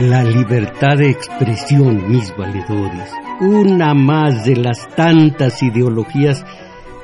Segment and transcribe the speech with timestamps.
[0.00, 6.42] La libertad de expresión, mis valedores, una más de las tantas ideologías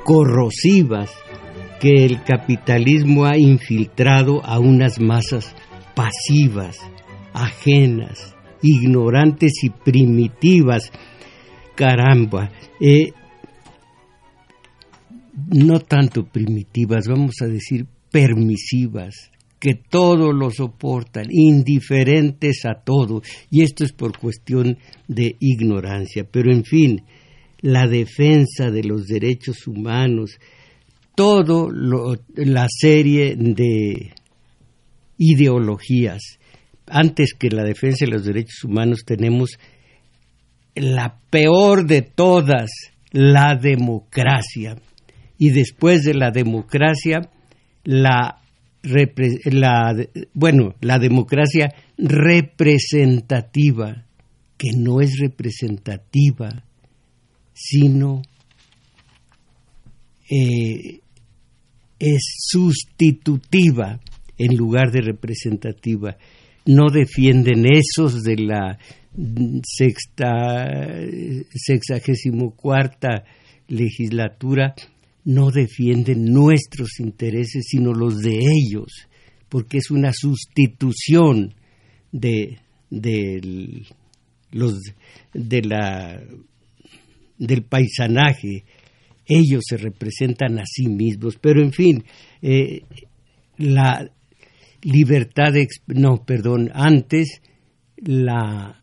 [0.03, 1.11] corrosivas
[1.79, 5.55] que el capitalismo ha infiltrado a unas masas
[5.95, 6.79] pasivas,
[7.35, 10.91] ajenas, ignorantes y primitivas.
[11.75, 12.51] Caramba,
[12.81, 13.13] eh,
[15.49, 23.63] no tanto primitivas, vamos a decir permisivas, que todo lo soportan, indiferentes a todo, y
[23.63, 26.25] esto es por cuestión de ignorancia.
[26.31, 27.03] Pero en fin,
[27.61, 30.39] la defensa de los derechos humanos,
[31.15, 34.13] todo la serie de
[35.19, 36.39] ideologías.
[36.87, 39.59] Antes que la defensa de los derechos humanos tenemos
[40.75, 42.71] la peor de todas,
[43.11, 44.77] la democracia.
[45.39, 47.31] Y después de la democracia,
[47.85, 48.43] la
[49.53, 49.95] la,
[50.35, 54.05] bueno, la democracia representativa,
[54.57, 56.65] que no es representativa,
[57.53, 58.23] sino
[60.31, 61.01] eh,
[61.99, 64.01] es sustitutiva
[64.39, 66.17] en lugar de representativa.
[66.67, 68.79] No defienden esos de la
[69.65, 71.01] sexta,
[71.55, 73.25] sexagésimo cuarta
[73.69, 74.75] legislatura
[75.27, 79.09] no defienden nuestros intereses, sino los de ellos,
[79.49, 81.53] porque es una sustitución
[82.13, 82.59] de,
[84.53, 84.75] los,
[85.35, 86.23] de la,
[87.39, 88.65] del paisanaje.
[89.27, 92.05] Ellos se representan a sí mismos, pero en fin,
[92.41, 92.83] eh,
[93.59, 94.09] la
[94.83, 95.67] libertad de...
[95.89, 97.41] No, perdón, antes
[97.97, 98.81] la,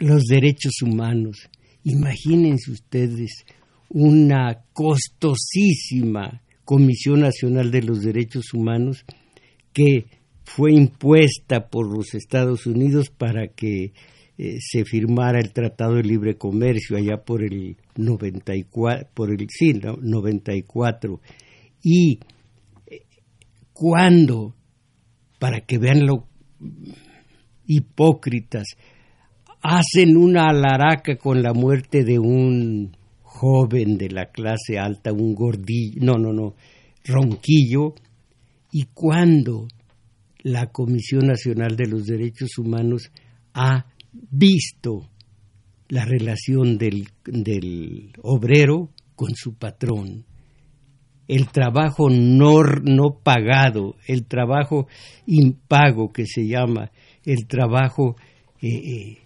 [0.00, 1.48] los derechos humanos.
[1.84, 3.44] Imagínense ustedes
[3.88, 9.04] una costosísima Comisión Nacional de los Derechos Humanos
[9.72, 10.06] que
[10.44, 13.92] fue impuesta por los Estados Unidos para que
[14.38, 19.72] eh, se firmara el Tratado de Libre Comercio allá por el 94, por el sí,
[19.72, 21.20] 94
[21.82, 22.18] y
[22.86, 23.02] eh,
[23.72, 24.54] cuando
[25.38, 26.26] para que vean lo
[27.66, 28.76] hipócritas.
[29.62, 32.96] Hacen una alaraca con la muerte de un
[33.36, 36.54] joven de la clase alta, un gordillo, no, no, no,
[37.04, 37.94] ronquillo,
[38.72, 39.68] y cuando
[40.42, 43.10] la Comisión Nacional de los Derechos Humanos
[43.52, 45.08] ha visto
[45.88, 50.24] la relación del, del obrero con su patrón,
[51.28, 54.86] el trabajo no, no pagado, el trabajo
[55.26, 56.90] impago que se llama,
[57.24, 58.16] el trabajo
[58.62, 59.18] eh, eh,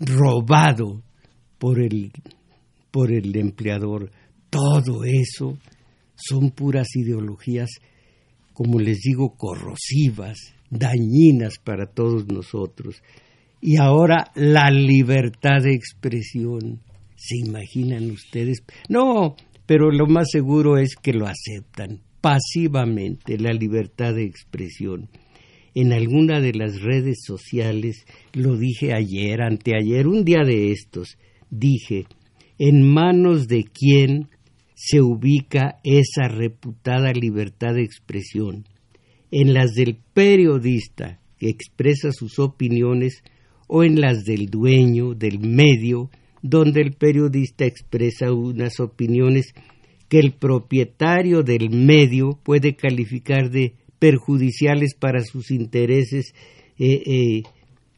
[0.00, 1.02] robado
[1.58, 2.10] por el
[2.94, 4.12] por el empleador.
[4.50, 5.58] Todo eso
[6.14, 7.68] son puras ideologías,
[8.52, 10.38] como les digo, corrosivas,
[10.70, 13.02] dañinas para todos nosotros.
[13.60, 16.82] Y ahora la libertad de expresión.
[17.16, 18.62] ¿Se imaginan ustedes?
[18.88, 19.34] No,
[19.66, 25.08] pero lo más seguro es que lo aceptan pasivamente, la libertad de expresión.
[25.74, 31.18] En alguna de las redes sociales, lo dije ayer, anteayer, un día de estos,
[31.50, 32.06] dije,
[32.58, 34.28] en manos de quién
[34.74, 38.64] se ubica esa reputada libertad de expresión,
[39.30, 43.22] en las del periodista que expresa sus opiniones
[43.66, 46.10] o en las del dueño del medio
[46.42, 49.54] donde el periodista expresa unas opiniones
[50.10, 56.34] que el propietario del medio puede calificar de perjudiciales para sus intereses
[56.78, 57.42] eh, eh,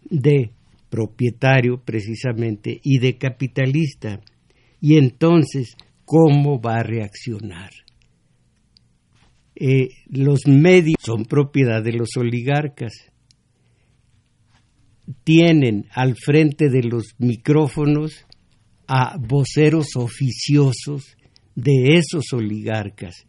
[0.09, 0.51] de
[0.91, 4.21] propietario precisamente y de capitalista
[4.81, 7.71] y entonces, ¿cómo va a reaccionar?
[9.59, 12.93] Eh, los medios son propiedad de los oligarcas.
[15.25, 18.27] Tienen al frente de los micrófonos
[18.87, 21.17] a voceros oficiosos
[21.55, 23.27] de esos oligarcas.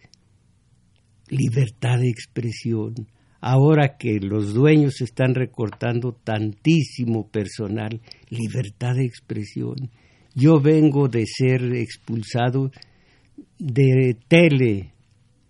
[1.29, 2.93] Libertad de expresión.
[3.39, 9.91] ahora que los dueños están recortando tantísimo personal, libertad de expresión.
[10.39, 12.71] Yo vengo de ser expulsado
[13.57, 14.91] de tele,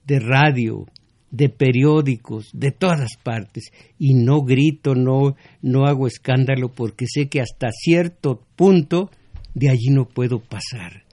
[0.06, 0.86] de radio,
[1.30, 3.66] de periódicos, de todas partes,
[4.00, 9.12] y no grito, no, no hago escándalo porque sé que hasta cierto punto
[9.54, 11.04] de allí no puedo pasar,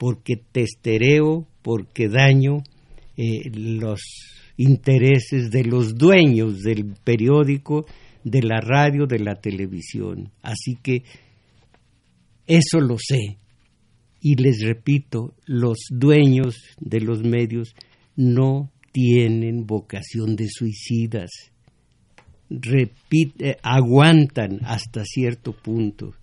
[0.00, 2.64] porque testereo, porque daño
[3.16, 4.00] eh, los
[4.56, 7.86] intereses de los dueños del periódico,
[8.24, 10.32] de la radio, de la televisión.
[10.42, 11.04] Así que
[12.56, 13.38] eso lo sé.
[14.20, 17.74] Y les repito, los dueños de los medios
[18.14, 21.30] no tienen vocación de suicidas.
[22.50, 26.14] Repite, aguantan hasta cierto punto.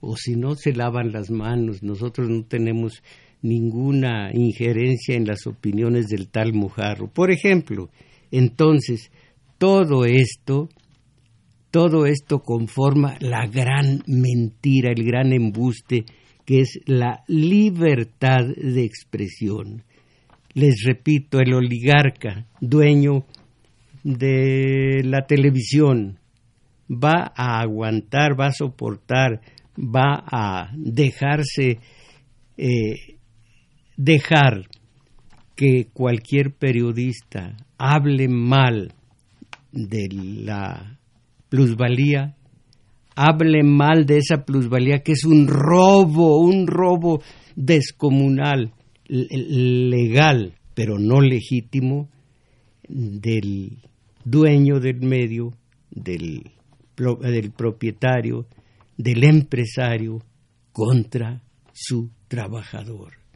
[0.00, 1.82] O si no, se lavan las manos.
[1.82, 3.02] Nosotros no tenemos
[3.42, 7.08] ninguna injerencia en las opiniones del tal Mujarro.
[7.08, 7.90] Por ejemplo,
[8.30, 9.10] entonces,
[9.58, 10.68] todo esto,
[11.70, 16.04] todo esto conforma la gran mentira, el gran embuste
[16.44, 19.82] que es la libertad de expresión.
[20.54, 23.26] Les repito, el oligarca, dueño
[24.04, 26.18] de la televisión,
[26.88, 29.40] va a aguantar, va a soportar,
[29.76, 31.80] va a dejarse
[32.56, 33.18] eh,
[33.96, 34.68] dejar
[35.56, 38.92] que cualquier periodista hable mal
[39.72, 40.98] de la
[41.48, 42.36] plusvalía,
[43.14, 47.22] hable mal de esa plusvalía que es un robo, un robo
[47.54, 48.72] descomunal,
[49.08, 52.08] legal, pero no legítimo,
[52.88, 53.78] del
[54.24, 55.52] dueño del medio,
[55.90, 56.50] del,
[57.56, 58.46] propietario,
[58.96, 60.22] del empresario
[60.72, 61.42] contra
[61.72, 63.26] su trabajador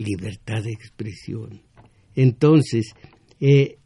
[0.00, 1.62] libertad de expresión.
[2.14, 2.94] Entonces,
[3.40, 3.78] eh,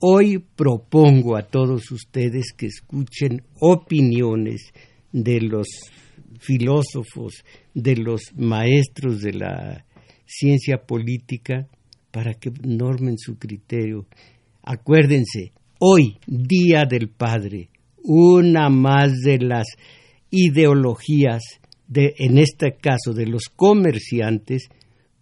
[0.00, 4.72] hoy propongo a todos ustedes que escuchen opiniones
[5.12, 5.66] de los
[6.40, 7.44] filósofos,
[7.74, 9.84] de los maestros de la
[10.24, 11.68] ciencia política,
[12.10, 14.06] para que normen su criterio.
[14.62, 17.68] Acuérdense, hoy, Día del Padre,
[18.02, 19.66] una más de las
[20.30, 21.42] ideologías,
[21.86, 24.68] de, en este caso de los comerciantes,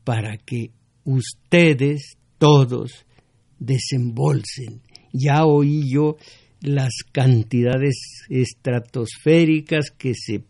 [0.05, 0.71] para que
[1.05, 3.07] ustedes todos
[3.59, 4.83] desembolsen.
[5.13, 6.17] Ya oí yo
[6.61, 10.45] las cantidades estratosféricas que se,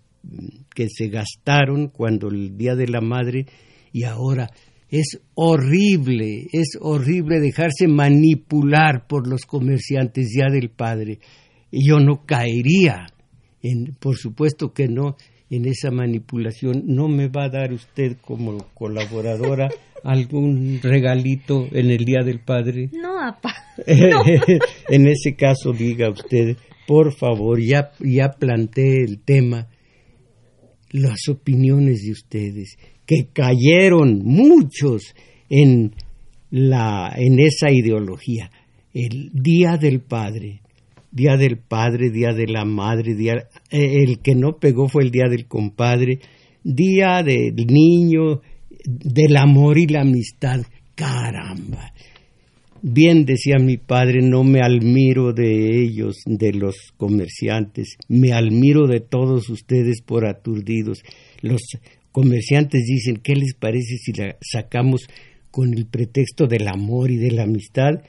[0.75, 3.47] que se gastaron cuando el Día de la Madre
[3.93, 4.51] y ahora
[4.91, 11.19] es horrible, es horrible dejarse manipular por los comerciantes ya del Padre.
[11.71, 13.07] Yo no caería,
[13.63, 15.17] en, por supuesto que no,
[15.51, 16.85] en esa manipulación.
[16.87, 19.69] ¿No me va a dar usted como colaboradora
[20.05, 22.89] algún regalito en el Día del Padre?
[22.93, 23.55] No, apa.
[23.87, 26.57] en ese caso, diga usted,
[26.87, 29.69] por favor, ya, ya planteé el tema,
[30.91, 35.15] las opiniones de ustedes, que cayeron muchos
[35.49, 35.95] en,
[36.51, 38.51] la, en esa ideología.
[38.93, 40.63] El Día del Padre
[41.11, 45.11] Día del Padre, Día de la Madre, día, eh, el que no pegó fue el
[45.11, 46.21] Día del Compadre,
[46.63, 48.41] Día del Niño,
[48.85, 50.61] del amor y la amistad.
[50.95, 51.93] Caramba.
[52.81, 59.01] Bien decía mi padre, no me admiro de ellos, de los comerciantes, me admiro de
[59.01, 61.03] todos ustedes por aturdidos.
[61.43, 61.61] Los
[62.13, 65.09] comerciantes dicen, ¿qué les parece si la sacamos
[65.51, 68.01] con el pretexto del amor y de la amistad?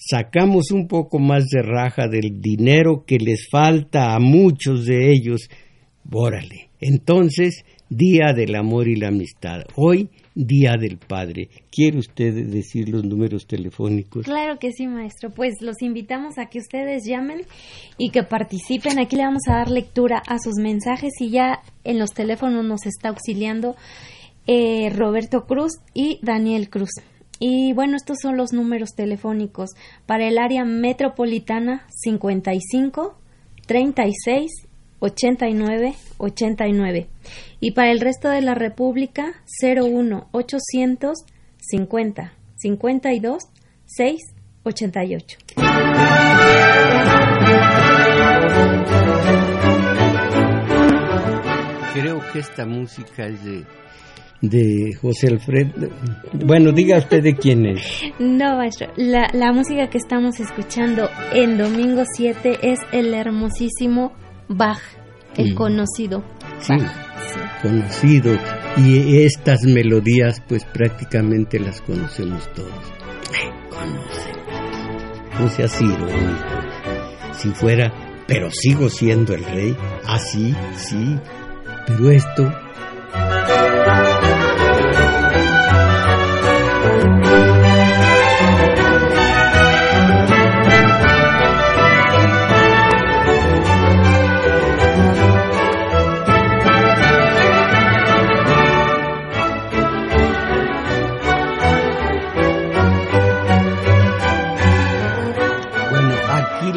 [0.00, 5.48] sacamos un poco más de raja del dinero que les falta a muchos de ellos.
[6.10, 6.70] Órale.
[6.80, 9.64] Entonces, Día del Amor y la Amistad.
[9.74, 11.48] Hoy, Día del Padre.
[11.72, 14.26] ¿Quiere usted decir los números telefónicos?
[14.26, 15.30] Claro que sí, maestro.
[15.30, 17.40] Pues los invitamos a que ustedes llamen
[17.98, 19.00] y que participen.
[19.00, 22.86] Aquí le vamos a dar lectura a sus mensajes y ya en los teléfonos nos
[22.86, 23.74] está auxiliando
[24.46, 26.90] eh, Roberto Cruz y Daniel Cruz.
[27.40, 29.70] Y bueno, estos son los números telefónicos
[30.06, 33.18] para el área metropolitana 55
[33.66, 34.68] 36
[35.00, 37.08] 89 89
[37.60, 41.18] y para el resto de la República 01 800
[41.58, 43.42] 50 52
[43.84, 44.20] 6
[44.64, 45.38] 88.
[51.92, 53.64] Creo que esta música es de
[54.40, 55.90] de José Alfredo.
[56.32, 58.02] Bueno, diga usted de quién es.
[58.18, 58.88] No, maestro.
[58.96, 64.12] La, la música que estamos escuchando en domingo 7 es el hermosísimo
[64.48, 64.80] Bach,
[65.36, 66.24] el conocido.
[66.60, 66.74] Sí,
[67.62, 68.36] conocido.
[68.76, 72.70] Y estas melodías, pues prácticamente las conocemos todos.
[73.70, 75.40] Conocemos.
[75.40, 76.44] no seas irónico.
[77.36, 77.92] Si fuera,
[78.26, 79.76] pero sigo siendo el rey.
[80.06, 81.18] Ah, sí, sí.
[81.86, 82.52] Pero esto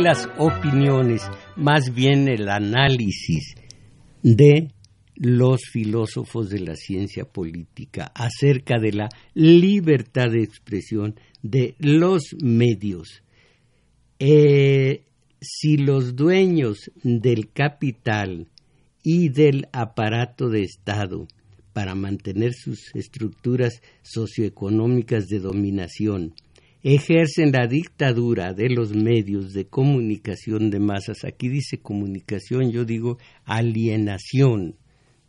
[0.04, 1.22] las opiniones,
[1.56, 3.56] más bien el análisis
[4.22, 4.68] de
[5.16, 13.24] los filósofos de la ciencia política acerca de la libertad de expresión de los medios.
[14.20, 15.06] Eh,
[15.40, 18.50] si los dueños del capital
[19.04, 21.28] y del aparato de Estado
[21.72, 26.34] para mantener sus estructuras socioeconómicas de dominación
[26.84, 31.24] ejercen la dictadura de los medios de comunicación de masas.
[31.24, 34.76] Aquí dice comunicación, yo digo alienación,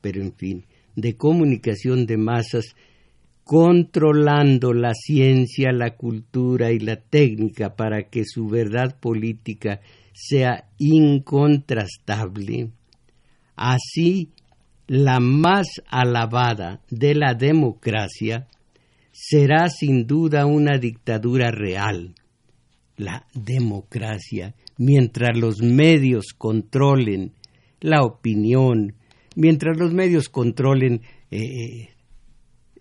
[0.01, 2.75] pero en fin, de comunicación de masas,
[3.45, 9.81] controlando la ciencia, la cultura y la técnica para que su verdad política
[10.13, 12.71] sea incontrastable.
[13.55, 14.31] Así,
[14.87, 18.49] la más alabada de la democracia
[19.15, 22.15] será sin duda una dictadura real.
[22.97, 27.33] La democracia, mientras los medios controlen
[27.81, 28.95] la opinión,
[29.37, 31.91] mientras los medios controlen eh,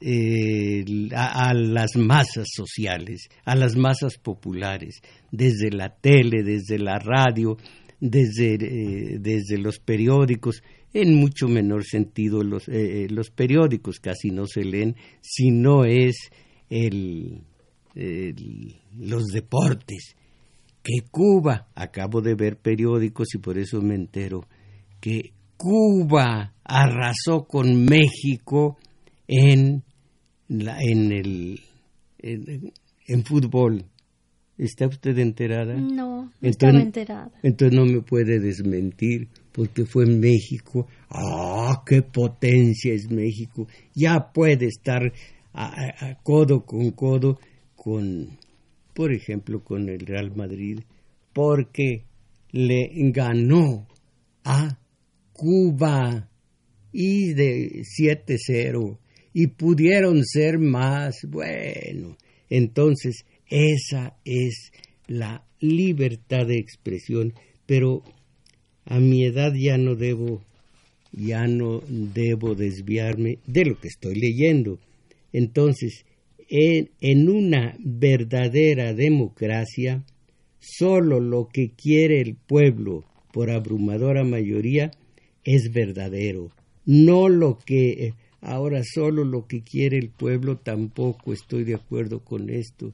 [0.01, 0.83] eh,
[1.15, 7.57] a, las masas sociales, a las masas populares, desde la tele, desde la radio,
[7.99, 10.63] desde, eh, desde los periódicos,
[10.93, 15.85] en mucho menor sentido los, eh, eh, los periódicos casi no se leen si no
[15.85, 16.29] es
[16.69, 17.41] el,
[18.97, 20.15] los deportes
[20.81, 24.45] que Cuba acabo de ver periódicos y por eso me entero
[24.99, 28.77] que Cuba arrasó con México
[29.27, 29.83] en
[30.47, 31.59] la, en el
[32.19, 33.85] en fútbol
[34.57, 35.75] ¿Está usted enterada?
[35.75, 37.31] No, no estaba enterada.
[37.41, 40.87] Entonces no me puede desmentir, porque fue en México.
[41.09, 43.67] ¡Ah, qué potencia es México!
[43.93, 45.13] Ya puede estar
[46.23, 47.39] codo con codo
[47.75, 48.37] con,
[48.93, 50.79] por ejemplo, con el Real Madrid,
[51.31, 52.05] porque
[52.51, 53.87] le ganó
[54.43, 54.79] a
[55.31, 56.29] Cuba
[56.91, 58.97] y de 7-0
[59.33, 61.17] y pudieron ser más.
[61.27, 62.17] Bueno,
[62.49, 64.71] entonces esa es
[65.07, 67.33] la libertad de expresión,
[67.65, 68.03] pero
[68.85, 70.41] a mi edad ya no debo
[71.11, 74.79] ya no debo desviarme de lo que estoy leyendo.
[75.31, 76.05] Entonces,
[76.49, 80.03] en, en, una verdadera democracia,
[80.59, 84.89] solo lo que quiere el pueblo por abrumadora mayoría
[85.43, 86.49] es verdadero.
[86.83, 92.49] No lo que ahora solo lo que quiere el pueblo tampoco estoy de acuerdo con
[92.49, 92.91] esto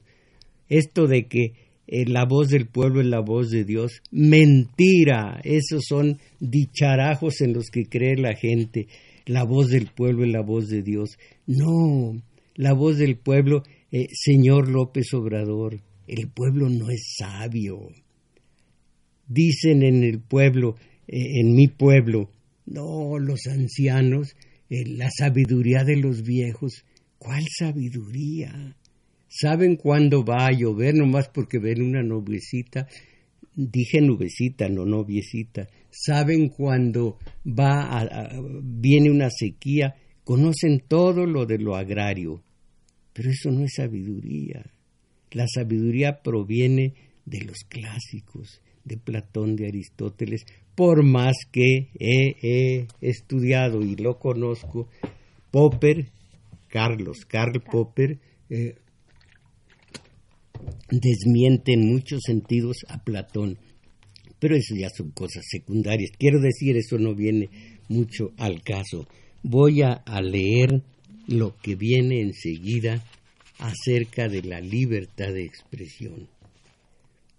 [0.70, 1.52] esto de que
[1.92, 7.52] eh, la voz del pueblo es la voz de Dios, mentira, esos son dicharajos en
[7.52, 8.86] los que cree la gente,
[9.26, 11.18] la voz del pueblo es la voz de Dios.
[11.48, 12.12] No,
[12.54, 17.88] la voz del pueblo, eh, señor López Obrador, el pueblo no es sabio.
[19.26, 20.76] Dicen en el pueblo,
[21.08, 22.30] eh, en mi pueblo,
[22.66, 24.36] no, los ancianos,
[24.68, 26.84] la sabiduría de los viejos.
[27.18, 28.76] ¿Cuál sabiduría?
[29.30, 32.88] Saben cuándo va a llover, nomás porque ven una nubecita,
[33.54, 38.30] dije nubecita, no noviecita, saben cuándo va a,
[38.62, 39.94] viene una sequía,
[40.24, 42.42] conocen todo lo de lo agrario,
[43.12, 44.64] pero eso no es sabiduría.
[45.30, 46.94] La sabiduría proviene
[47.24, 50.44] de los clásicos, de Platón, de Aristóteles,
[50.74, 54.88] por más que he, estudiado y lo conozco,
[55.52, 56.10] Popper,
[56.68, 58.18] Carlos, Karl Popper,
[58.48, 58.74] eh,
[60.90, 63.58] desmiente en muchos sentidos a Platón.
[64.38, 66.10] Pero eso ya son cosas secundarias.
[66.18, 67.50] Quiero decir, eso no viene
[67.88, 69.06] mucho al caso.
[69.42, 70.82] Voy a, leer
[71.26, 73.04] lo que viene enseguida
[73.58, 76.28] acerca de la libertad de expresión.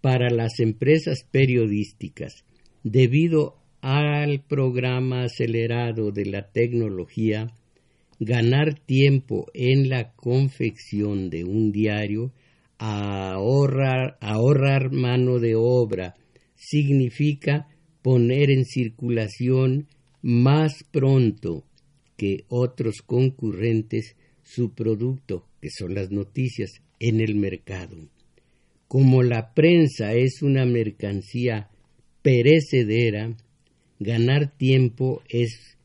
[0.02, 2.44] Para las empresas periodísticas,
[2.84, 7.52] debido al programa acelerado de la tecnología,
[8.20, 12.32] ganar tiempo en la confección de un diario
[12.82, 16.16] ahorrar, ahorrar mano de obra
[16.56, 17.68] significa
[18.02, 19.88] poner en circulación
[20.24, 21.64] más pronto
[22.18, 27.98] que otros concurrentes su producto, que son las noticias, en el mercado.
[28.88, 31.70] como la prensa es una mercancía
[32.22, 33.38] perecedera,
[34.00, 35.78] ganar tiempo es,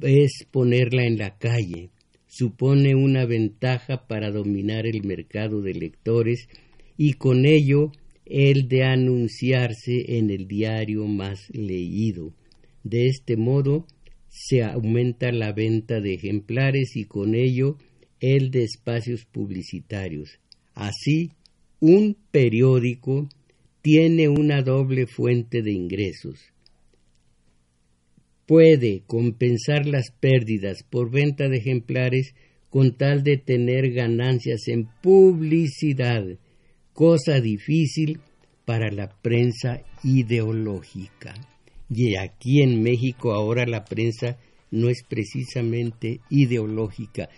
[0.00, 1.90] es ponerla en la calle,
[2.30, 6.48] supone una ventaja para dominar el mercado de lectores
[6.96, 7.90] y con ello
[8.24, 12.32] el de anunciarse en el diario más leído.
[12.84, 13.84] De este modo
[14.28, 17.76] se aumenta la venta de ejemplares y con ello
[18.20, 20.38] el de espacios publicitarios.
[20.74, 21.32] Así,
[21.80, 23.28] un periódico
[23.82, 26.38] tiene una doble fuente de ingresos.
[28.50, 32.34] Puede compensar las pérdidas por venta de ejemplares
[32.68, 36.24] con tal de tener ganancias en publicidad,
[36.92, 38.18] cosa difícil
[38.64, 41.32] para la prensa ideológica.
[41.88, 44.36] Y aquí en México ahora la prensa
[44.72, 47.28] no es precisamente ideológica.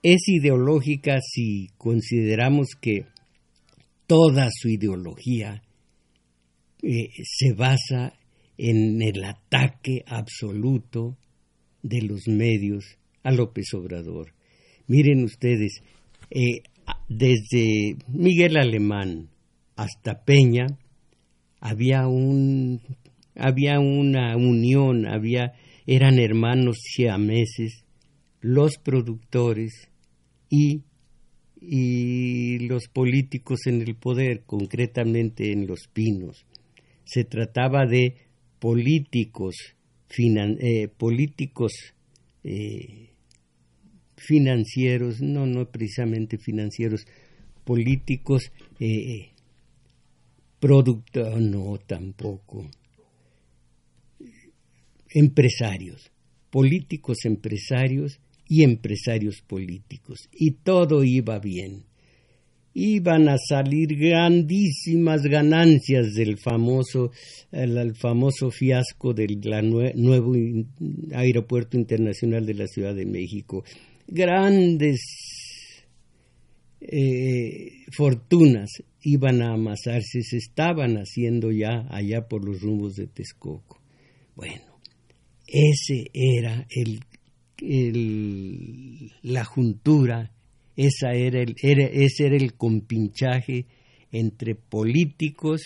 [0.00, 3.06] Es ideológica si consideramos que
[4.06, 5.64] toda su ideología
[6.84, 8.12] eh, se basa
[8.58, 11.16] en el ataque absoluto
[11.82, 14.32] de los medios a López Obrador.
[14.86, 15.82] Miren ustedes,
[16.30, 16.62] eh,
[17.08, 19.28] desde Miguel Alemán
[19.76, 20.66] hasta Peña
[21.60, 22.80] había un
[23.36, 25.54] había una unión, había
[25.86, 27.84] eran hermanos siameses,
[28.40, 29.88] los productores
[30.48, 30.82] y
[31.66, 36.44] y los políticos en el poder, concretamente en Los Pinos.
[37.04, 38.16] Se trataba de
[38.64, 39.56] políticos,
[40.18, 41.72] eh, políticos
[42.44, 43.10] eh,
[44.16, 47.04] financieros, no, no precisamente financieros,
[47.62, 49.32] políticos eh,
[50.58, 52.66] productores, no tampoco,
[55.10, 56.10] empresarios,
[56.50, 58.18] políticos empresarios
[58.48, 60.20] y empresarios políticos.
[60.32, 61.84] Y todo iba bien.
[62.74, 67.12] Iban a salir grandísimas ganancias del famoso,
[67.52, 69.40] el, famoso fiasco del
[69.94, 70.34] nuevo
[71.12, 73.64] aeropuerto internacional de la Ciudad de México.
[74.08, 75.00] Grandes
[76.80, 78.70] eh, fortunas
[79.02, 83.80] iban a amasarse, se estaban haciendo ya allá por los rumbos de Texcoco.
[84.34, 84.80] Bueno,
[85.46, 87.00] ese era el
[89.22, 90.32] la juntura,
[90.76, 93.66] esa era el, ese era el compinchaje
[94.10, 95.62] entre políticos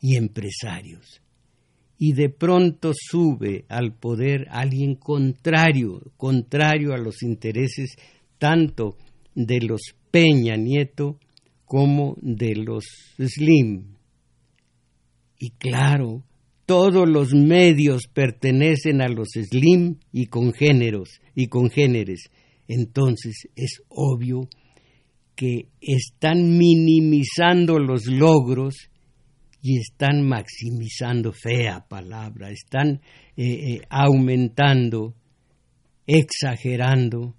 [0.00, 1.20] y empresarios.
[1.98, 7.96] Y de pronto sube al poder alguien contrario, contrario a los intereses
[8.38, 8.96] tanto
[9.34, 11.18] de los Peña Nieto
[11.64, 12.84] como de los
[13.18, 13.96] Slim.
[15.38, 16.22] Y claro,
[16.66, 22.30] todos los medios pertenecen a los slim y congéneros y congéneres.
[22.68, 24.48] Entonces es obvio
[25.34, 28.90] que están minimizando los logros
[29.62, 33.00] y están maximizando, fea palabra, están
[33.36, 35.14] eh, eh, aumentando,
[36.06, 37.34] exagerando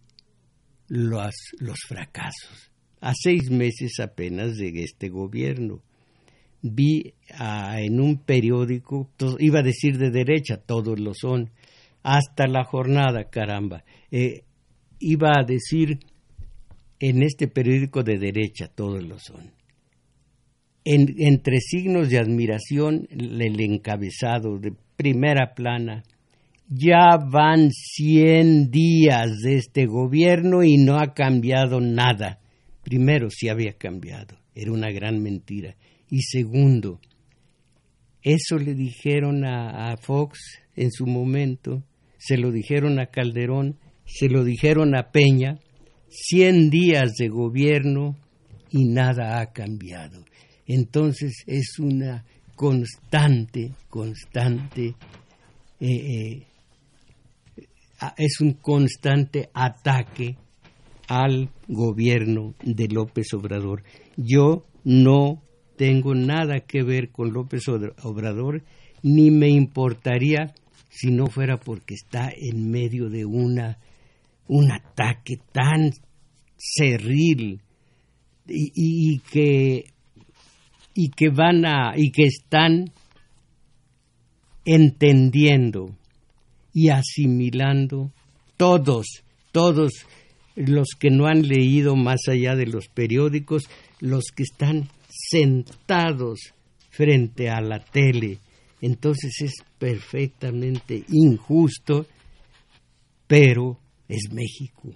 [0.88, 2.72] los, los fracasos.
[3.00, 5.82] A seis meses apenas de este gobierno
[6.62, 9.10] vi en un periódico,
[9.40, 11.52] iba a decir de derecha, todos lo son,
[12.04, 14.44] hasta la jornada, caramba, eh,
[15.00, 16.00] iba a decir
[17.00, 19.52] en este periódico de derecha, todos lo son.
[20.84, 26.04] entre signos de admiración, el encabezado de primera plana,
[26.70, 32.40] ya van 100 días de este gobierno y no ha cambiado nada.
[32.84, 35.76] Primero, sí había cambiado, era una gran mentira.
[36.10, 37.00] Y segundo,
[38.22, 40.40] eso le dijeron a, Fox
[40.76, 41.84] en su momento,
[42.18, 43.78] se lo dijeron a Calderón,
[44.08, 45.60] se lo dijeron a Peña,
[46.10, 48.16] 100 días de gobierno
[48.72, 50.24] y nada ha cambiado.
[50.66, 54.96] Entonces es una constante, constante,
[55.80, 56.48] eh, eh,
[58.18, 60.36] es un constante ataque
[61.08, 63.84] al gobierno de López Obrador.
[64.16, 65.44] Yo no
[65.76, 68.64] tengo nada que ver con López Obrador,
[69.04, 70.54] ni me importaría
[70.90, 73.78] si no fuera porque está en medio de una
[74.48, 75.92] un ataque tan
[76.58, 77.62] cerril
[78.48, 79.86] y, que
[80.94, 82.92] y que van a y que están
[84.66, 85.96] entendiendo
[86.74, 88.12] y asimilando
[88.56, 89.06] todos
[89.52, 90.06] todos
[90.56, 93.64] los que no han leído más allá de los periódicos
[94.00, 96.54] los que están sentados
[96.90, 98.40] frente a la tele.
[98.82, 102.06] Entonces es perfectamente injusto,
[103.28, 104.94] pero es México.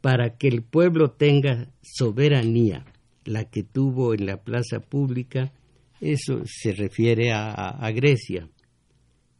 [0.00, 2.84] Para que el pueblo tenga soberanía,
[3.24, 5.52] la que tuvo en la plaza pública,
[6.00, 8.48] eso se refiere a, Grecia.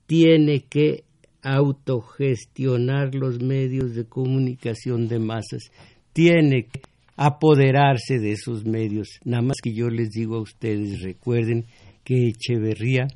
[0.07, 1.05] Tiene que
[1.43, 5.71] autogestionar los medios de comunicación de masas,
[6.13, 6.81] tiene que
[7.17, 9.09] apoderarse de esos medios.
[9.25, 11.67] Nada más que yo les digo a ustedes, recuerden
[12.05, 13.09] que Echeverría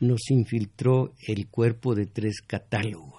[0.00, 3.15] nos infiltró el cuerpo de tres catálogos,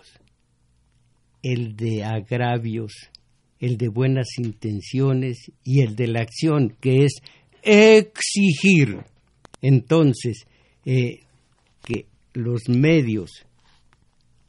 [1.42, 2.94] el de agravios,
[3.60, 7.22] el de buenas intenciones y el de la acción, que es
[7.64, 9.00] exigir.
[9.62, 10.46] Entonces,
[10.86, 11.22] eh,
[11.84, 13.46] que los medios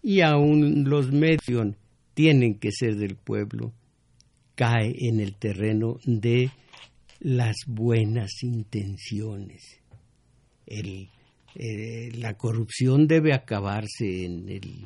[0.02, 1.74] y aún los medios
[2.14, 3.72] tienen que ser del pueblo,
[4.54, 6.50] cae en el terreno de
[7.20, 9.80] las buenas intenciones.
[10.66, 14.84] Eh, la corrupción debe acabarse en, el,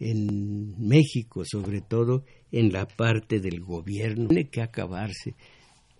[0.00, 4.28] en México, sobre todo en la parte del gobierno.
[4.28, 5.34] Tiene que acabarse.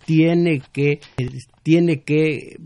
[0.04, 1.00] Tiene que,
[1.62, 2.56] tiene que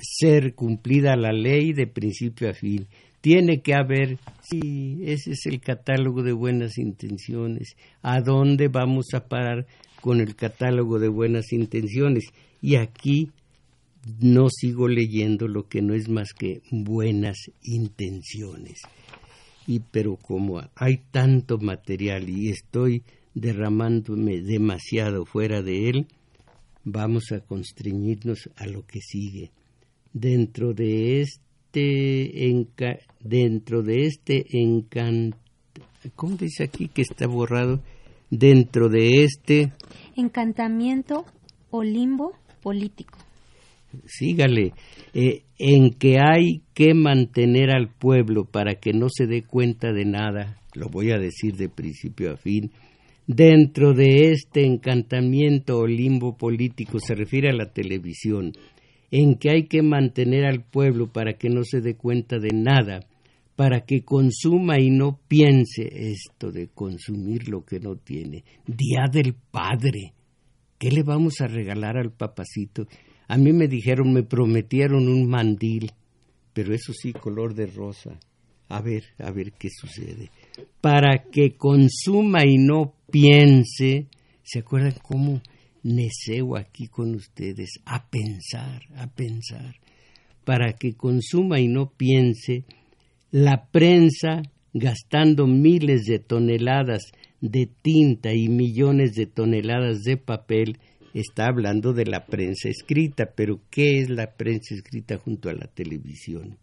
[0.00, 2.86] ser cumplida la ley de principio a fin
[3.26, 7.76] tiene que haber, sí, ese es el catálogo de buenas intenciones.
[8.00, 9.66] ¿A dónde vamos a parar
[10.00, 12.26] con el catálogo de buenas intenciones?
[12.62, 13.32] Y aquí
[14.20, 18.82] no sigo leyendo lo que no es más que buenas intenciones.
[19.66, 23.02] Y pero como hay tanto material y estoy
[23.34, 26.06] derramándome demasiado fuera de él,
[26.84, 29.50] vamos a constreñirnos a lo que sigue.
[30.12, 31.46] Dentro de este
[33.20, 35.36] dentro de este encanto,
[36.14, 37.82] ¿cómo dice aquí que está borrado?
[38.30, 39.72] Dentro de este
[40.16, 41.26] encantamiento
[41.70, 43.25] o limbo político.
[44.04, 44.72] Sígale,
[45.14, 50.04] eh, en que hay que mantener al pueblo para que no se dé cuenta de
[50.04, 52.70] nada, lo voy a decir de principio a fin,
[53.26, 58.52] dentro de este encantamiento o limbo político, se refiere a la televisión,
[59.10, 63.00] en que hay que mantener al pueblo para que no se dé cuenta de nada,
[63.54, 68.44] para que consuma y no piense esto de consumir lo que no tiene.
[68.66, 70.12] Día del Padre.
[70.78, 72.86] ¿Qué le vamos a regalar al papacito?
[73.28, 75.92] A mí me dijeron, me prometieron un mandil,
[76.52, 78.18] pero eso sí, color de rosa.
[78.68, 80.30] A ver, a ver qué sucede.
[80.80, 84.06] Para que consuma y no piense.
[84.42, 85.40] ¿Se acuerdan cómo
[85.86, 89.76] neceo aquí con ustedes a pensar, a pensar,
[90.44, 92.64] para que consuma y no piense,
[93.30, 100.78] la prensa gastando miles de toneladas de tinta y millones de toneladas de papel,
[101.20, 105.66] está hablando de la prensa escrita, pero ¿qué es la prensa escrita junto a la
[105.66, 106.58] televisión?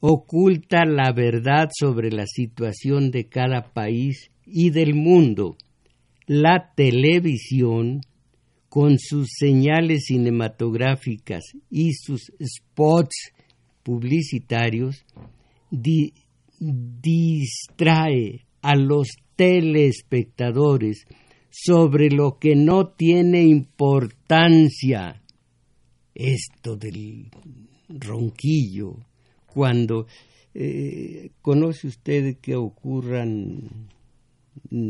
[0.00, 5.56] Oculta la verdad sobre la situación de cada país y del mundo.
[6.26, 8.00] La televisión
[8.70, 13.32] con sus señales cinematográficas y sus spots
[13.82, 15.04] publicitarios,
[16.60, 21.04] distrae a los telespectadores
[21.50, 25.22] sobre lo que no tiene importancia.
[26.14, 27.30] Esto del
[27.88, 28.96] ronquillo,
[29.46, 30.06] cuando
[30.54, 33.88] eh, conoce usted que ocurran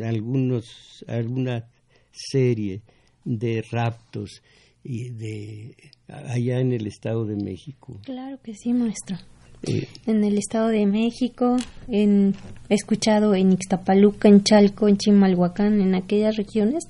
[0.05, 1.69] algunos, alguna
[2.11, 2.83] serie
[3.25, 4.43] de raptos
[4.83, 5.77] y de
[6.09, 8.01] allá en el Estado de México.
[8.05, 9.17] Claro que sí, maestro.
[9.63, 11.57] Eh, en el Estado de México,
[11.89, 12.35] en,
[12.69, 16.85] he escuchado en Ixtapaluca, en Chalco, en Chimalhuacán, en aquellas regiones,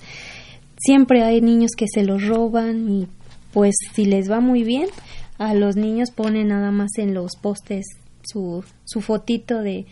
[0.79, 3.07] siempre hay niños que se los roban y
[3.53, 4.87] pues si les va muy bien,
[5.39, 7.87] a los niños ponen nada más en los postes
[8.23, 9.87] su, su fotito de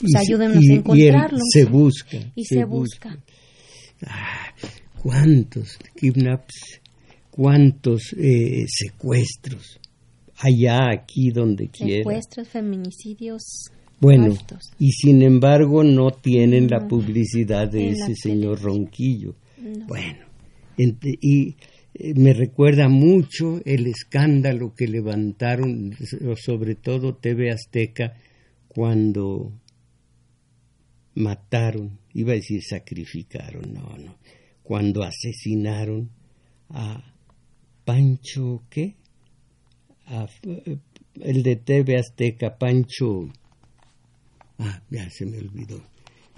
[0.00, 1.42] pues, ayúdenos a encontrarlos.
[1.50, 2.18] se busca.
[2.34, 3.16] Y se, busca.
[4.06, 4.52] Ah,
[5.00, 6.80] cuántos kidnaps,
[7.30, 9.78] cuántos eh, secuestros,
[10.44, 11.98] allá, aquí, donde quiera.
[11.98, 13.70] Secuestros, feminicidios.
[14.00, 14.34] Bueno,
[14.78, 19.34] y sin embargo no tienen la publicidad de ese señor Ronquillo.
[19.86, 20.26] Bueno,
[20.76, 21.56] y
[21.94, 25.96] eh, me recuerda mucho el escándalo que levantaron,
[26.36, 28.14] sobre todo TV Azteca,
[28.68, 29.52] cuando
[31.14, 34.16] mataron, iba a decir sacrificaron, no, no,
[34.62, 36.10] cuando asesinaron
[36.70, 37.14] a
[37.84, 38.96] Pancho, ¿qué?
[40.06, 43.28] El de TV Azteca, Pancho,
[44.58, 45.80] ah, ya se me olvidó,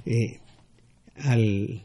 [0.05, 0.41] eh,
[1.17, 1.83] al,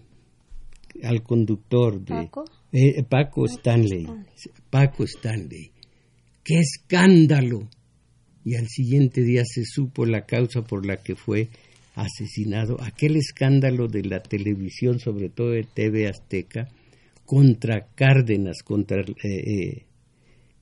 [1.04, 4.08] al conductor de Paco, eh, Paco Stanley,
[4.70, 5.72] Paco Stanley,
[6.44, 7.68] qué escándalo.
[8.44, 11.50] Y al siguiente día se supo la causa por la que fue
[11.94, 16.68] asesinado, aquel escándalo de la televisión, sobre todo de TV Azteca,
[17.26, 19.86] contra Cárdenas, contra eh,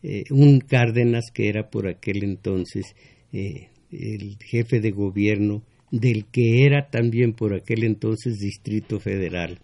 [0.03, 2.95] eh, un Cárdenas que era por aquel entonces
[3.31, 9.59] eh, el jefe de gobierno del que era también por aquel entonces Distrito Federal.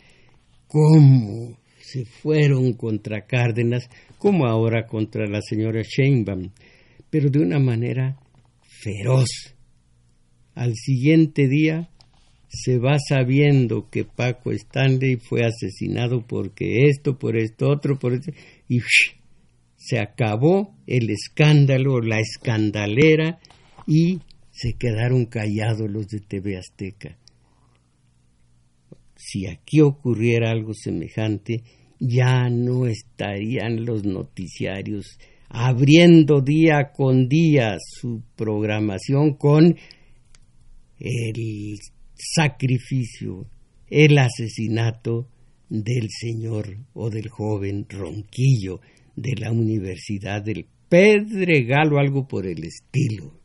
[0.67, 6.49] ¿Cómo se fueron contra Cárdenas, como ahora contra la señora Sheinbaum,
[7.11, 8.17] pero de una manera
[8.63, 9.29] feroz.
[10.55, 11.89] Al siguiente día
[12.47, 18.31] se va sabiendo que Paco Stanley fue asesinado porque esto, por esto, otro, por esto,
[18.67, 18.79] y
[19.85, 23.39] se acabó el escándalo, la escandalera,
[23.85, 24.19] y
[24.51, 27.17] se quedaron callados los de TV Azteca.
[29.15, 31.63] Si aquí ocurriera algo semejante,
[31.99, 35.19] ya no estarían los noticiarios
[35.49, 39.77] abriendo día con día su programación con
[40.99, 41.77] el
[42.15, 43.45] sacrificio,
[43.87, 45.27] el asesinato
[45.69, 48.81] del señor o del joven Ronquillo
[49.15, 53.44] de la Universidad del Pedregal o algo por el estilo.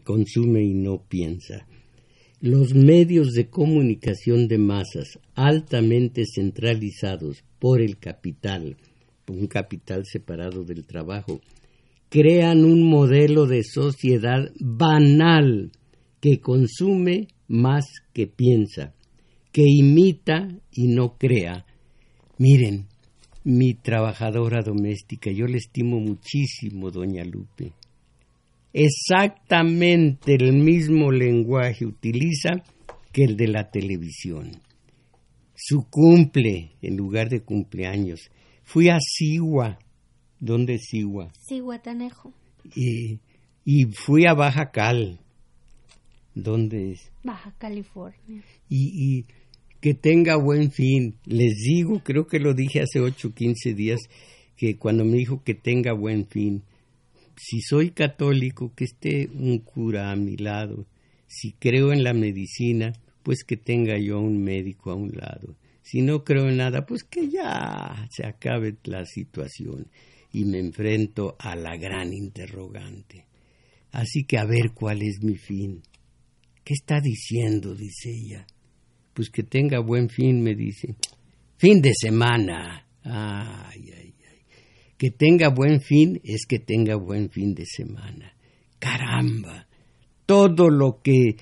[0.00, 1.66] Consume y no piensa.
[2.40, 8.76] Los medios de comunicación de masas altamente centralizados por el capital,
[9.28, 11.40] un capital separado del trabajo,
[12.08, 15.70] crean un modelo de sociedad banal
[16.20, 18.94] que consume más que piensa,
[19.52, 21.64] que imita y no crea.
[22.38, 22.86] Miren,
[23.44, 27.72] mi trabajadora doméstica, yo le estimo muchísimo, doña Lupe
[28.72, 32.62] exactamente el mismo lenguaje utiliza
[33.12, 34.60] que el de la televisión.
[35.54, 38.30] Su cumple en lugar de cumpleaños.
[38.64, 39.78] Fui a Sigua.
[40.40, 41.30] ¿Dónde es Sigua?
[41.82, 42.32] Tanejo.
[42.74, 43.20] Y,
[43.64, 45.20] y fui a Baja Cal.
[46.34, 47.12] ¿Dónde es?
[47.22, 48.42] Baja California.
[48.68, 49.26] Y, y
[49.80, 51.16] que tenga buen fin.
[51.26, 54.00] Les digo, creo que lo dije hace 8 o 15 días,
[54.56, 56.62] que cuando me dijo que tenga buen fin,
[57.36, 60.86] si soy católico, que esté un cura a mi lado.
[61.26, 62.92] Si creo en la medicina,
[63.22, 65.56] pues que tenga yo un médico a un lado.
[65.82, 69.88] Si no creo en nada, pues que ya se acabe la situación
[70.32, 73.26] y me enfrento a la gran interrogante.
[73.90, 75.82] Así que a ver cuál es mi fin.
[76.64, 77.74] ¿Qué está diciendo?
[77.74, 78.46] dice ella.
[79.12, 80.94] Pues que tenga buen fin, me dice.
[81.58, 82.86] Fin de semana.
[83.04, 84.11] Ay, ay,
[85.02, 88.36] que tenga buen fin es que tenga buen fin de semana.
[88.78, 89.66] Caramba,
[90.26, 91.38] todo lo que,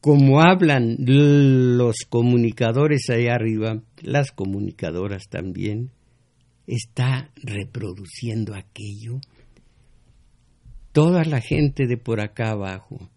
[0.00, 5.92] como hablan los comunicadores allá arriba, las comunicadoras también,
[6.66, 9.20] está reproduciendo aquello.
[10.90, 13.08] Toda la gente de por acá abajo,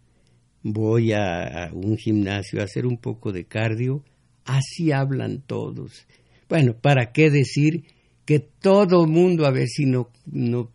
[0.61, 4.03] voy a, un gimnasio a hacer un poco de cardio,
[4.45, 6.05] así hablan todos.
[6.47, 7.85] Bueno, ¿para qué decir
[8.25, 10.71] que todo mundo, a ver si no, no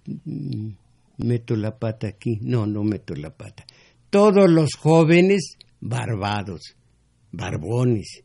[1.18, 3.64] meto la pata aquí, no, no meto la pata.
[4.10, 6.76] Todos los jóvenes barbados,
[7.32, 8.22] barbones,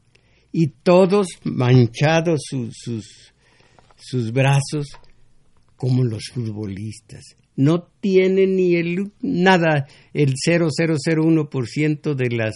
[0.52, 3.34] y todos manchados sus, sus,
[3.96, 4.88] sus brazos
[5.76, 7.24] como los futbolistas.
[7.56, 12.56] No tienen ni el nada, el 0,001% de las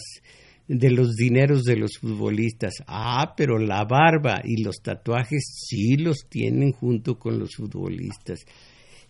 [0.68, 2.74] de los dineros de los futbolistas.
[2.86, 8.44] Ah, pero la barba y los tatuajes sí los tienen junto con los futbolistas.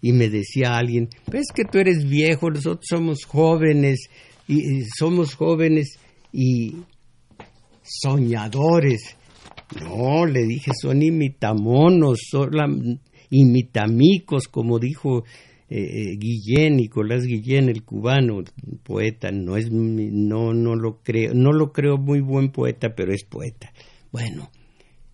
[0.02, 4.08] Y me decía alguien, ves que tú eres viejo, nosotros somos jóvenes,
[4.46, 5.98] y, somos jóvenes
[6.32, 6.76] y
[7.82, 9.16] soñadores.
[9.80, 15.24] No, le dije, son imitamonos, son imitamicos, como dijo
[15.68, 18.42] eh, eh, Guillén, Nicolás Guillén, el cubano,
[18.84, 23.24] poeta, no es no no lo creo, no lo creo muy buen poeta, pero es
[23.24, 23.72] poeta.
[24.12, 24.50] Bueno,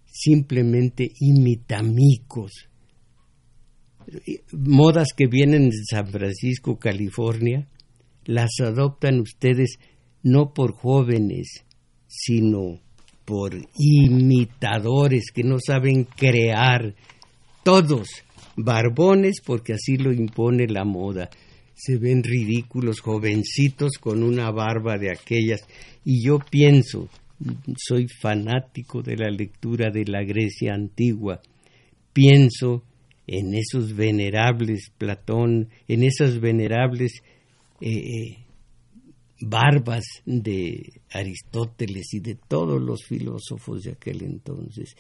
[0.05, 2.69] simplemente imitamicos.
[4.53, 7.67] Modas que vienen de San Francisco, California,
[8.25, 9.79] las adoptan ustedes
[10.23, 11.65] no por jóvenes,
[12.09, 12.81] sino
[13.25, 16.95] por imitadores que no saben crear,
[17.63, 18.09] todos
[18.57, 21.31] barbones porque así lo impone la moda.
[21.75, 25.61] Se ven ridículos jovencitos con una barba de aquellas
[26.05, 27.09] y yo pienso,
[27.77, 31.41] soy fanático de la lectura de la Grecia antigua,
[32.13, 32.85] pienso
[33.27, 37.23] en esos venerables Platón, en esas venerables
[37.81, 38.39] eh, eh,
[39.41, 44.95] barbas de Aristóteles y de todos los filósofos de aquel entonces.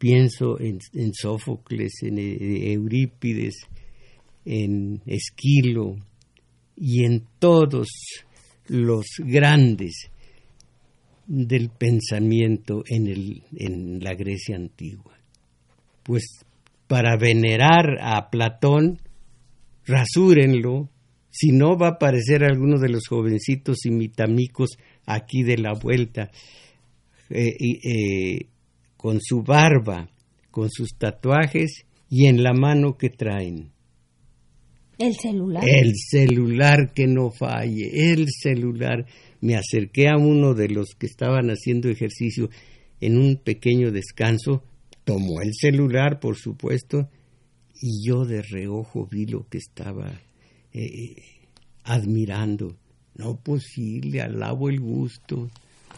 [0.00, 0.80] Pienso en,
[1.12, 3.66] Sófocles, en eh, Eurípides,
[4.46, 5.98] en Esquilo
[6.74, 7.88] y en todos
[8.66, 10.10] los grandes
[11.26, 15.18] del pensamiento en, el, en la Grecia antigua.
[16.02, 16.46] Pues
[16.86, 19.02] para venerar a Platón,
[19.84, 20.88] rasúrenlo,
[21.28, 26.30] si no va a aparecer alguno de los jovencitos imitamicos aquí de la vuelta,
[27.28, 27.52] eh,
[27.84, 28.46] eh,
[29.00, 30.10] con su barba,
[30.50, 33.70] con sus tatuajes y en la mano que traen.
[34.98, 35.64] El celular.
[35.66, 39.06] El celular que no falle, el celular.
[39.40, 42.50] Me acerqué a uno de los que estaban haciendo ejercicio
[43.00, 44.64] en un pequeño descanso,
[45.04, 47.08] tomó el celular, por supuesto,
[47.80, 50.12] y yo de reojo vi lo que estaba
[50.74, 51.14] eh,
[51.84, 52.76] admirando.
[53.14, 55.48] No posible, alabo el gusto.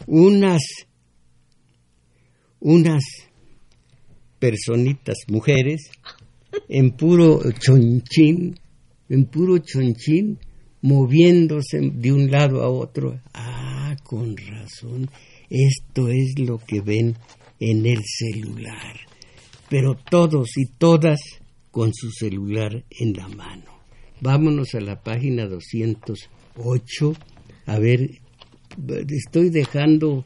[0.07, 0.61] Unas,
[2.63, 3.03] unas
[4.39, 5.91] personitas, mujeres,
[6.69, 8.57] en puro chonchín,
[9.09, 10.39] en puro chonchín,
[10.81, 13.19] moviéndose de un lado a otro.
[13.33, 15.09] Ah, con razón,
[15.49, 17.15] esto es lo que ven
[17.59, 18.97] en el celular.
[19.69, 21.19] Pero todos y todas
[21.69, 23.73] con su celular en la mano.
[24.21, 27.13] Vámonos a la página 208.
[27.65, 28.21] A ver,
[29.09, 30.23] estoy dejando,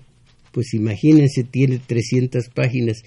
[0.58, 3.04] pues imagínense, tiene 300 páginas.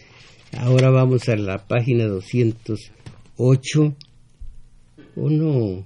[0.57, 3.97] Ahora vamos a la página 208.
[5.17, 5.85] Oh no,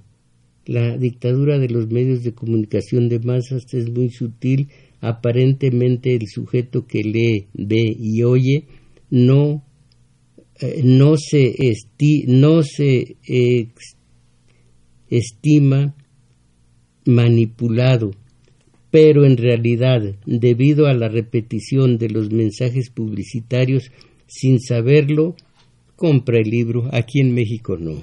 [0.67, 4.69] la dictadura de los medios de comunicación de masas es muy sutil.
[5.01, 8.65] Aparentemente el sujeto que lee, ve y oye
[9.09, 9.65] no,
[10.61, 13.17] eh, no se, esti no se
[15.09, 15.95] estima
[17.05, 18.11] manipulado,
[18.95, 23.91] pero en realidad, debido a la repetición de los mensajes publicitarios,
[24.25, 25.35] sin saberlo,
[25.97, 26.87] compra el libro.
[26.93, 28.01] Aquí en México no.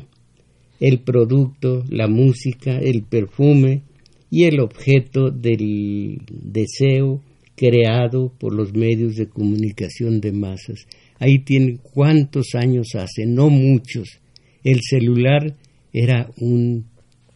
[0.80, 3.84] El producto, la música, el perfume
[4.28, 7.22] y el objeto del deseo
[7.56, 10.86] creado por los medios de comunicación de masas.
[11.18, 14.20] Ahí tienen cuántos años hace, no muchos.
[14.62, 15.56] El celular
[15.90, 16.84] era un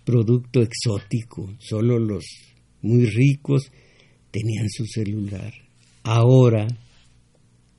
[0.05, 2.45] producto exótico, solo los
[2.82, 3.70] muy ricos
[4.30, 5.52] tenían su celular.
[6.02, 6.66] Ahora,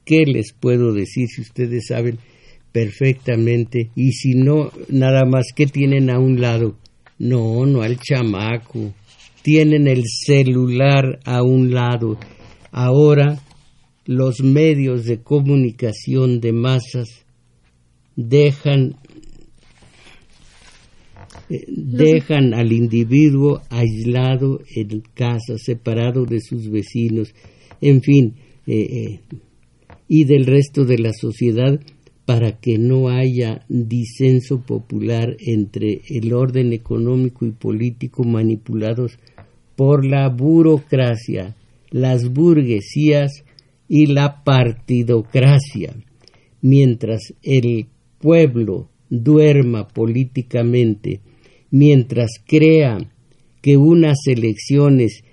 [0.06, 2.20] ¿qué les puedo decir si ustedes saben
[2.72, 3.92] perfectamente?
[3.96, 6.78] Y si no, nada más, ¿qué tienen a un lado?
[7.20, 8.94] No, no al chamaco.
[9.42, 12.20] Tienen el celular a un lado.
[12.72, 13.40] Ahora
[14.06, 17.26] los medios de comunicación de masas
[18.16, 18.96] dejan
[21.50, 27.34] dejan al individuo aislado en casa, separado de sus vecinos,
[27.82, 29.20] en fin, eh, eh,
[30.08, 31.80] y del resto de la sociedad
[32.26, 39.18] para que no haya disenso popular entre el orden económico y político manipulados
[39.78, 41.56] por la burocracia,
[41.90, 43.46] las burguesías
[43.88, 45.96] y la partidocracia,
[46.62, 47.88] mientras el
[48.20, 51.22] pueblo duerma políticamente
[51.72, 53.00] mientras crea
[53.62, 55.24] que unas elecciones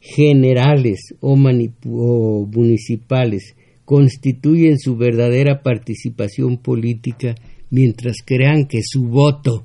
[0.00, 7.36] generales o, municipales constituyen su verdadera participación política,
[7.70, 9.62] mientras crean que su voto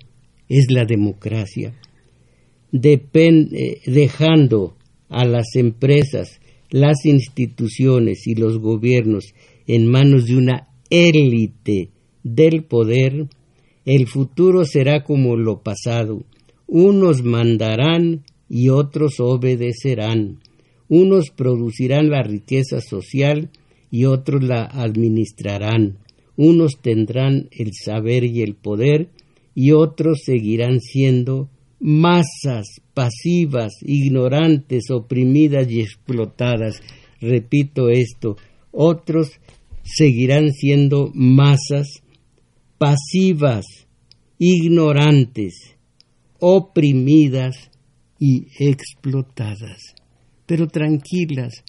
[0.48, 1.74] es la democracia,
[2.72, 4.78] eh, dejando
[5.10, 6.40] a las empresas,
[6.70, 9.34] las instituciones y los gobiernos
[9.68, 11.92] en manos de una élite
[12.24, 13.28] del poder,
[13.88, 16.26] el futuro será como lo pasado.
[16.68, 20.40] Unos mandarán y otros obedecerán.
[20.90, 23.50] Unos producirán la riqueza social
[23.90, 26.00] y otros la administrarán.
[26.36, 29.08] Unos tendrán el saber y el poder
[29.56, 36.82] y otros seguirán siendo masas pasivas, ignorantes, oprimidas y explotadas.
[37.22, 38.36] Repito esto,
[38.74, 39.40] otros
[39.84, 42.02] seguirán siendo masas
[42.78, 43.66] pasivas,
[44.38, 45.76] ignorantes,
[46.40, 47.56] oprimidas
[48.20, 49.96] y explotadas,
[50.46, 51.64] pero tranquilas,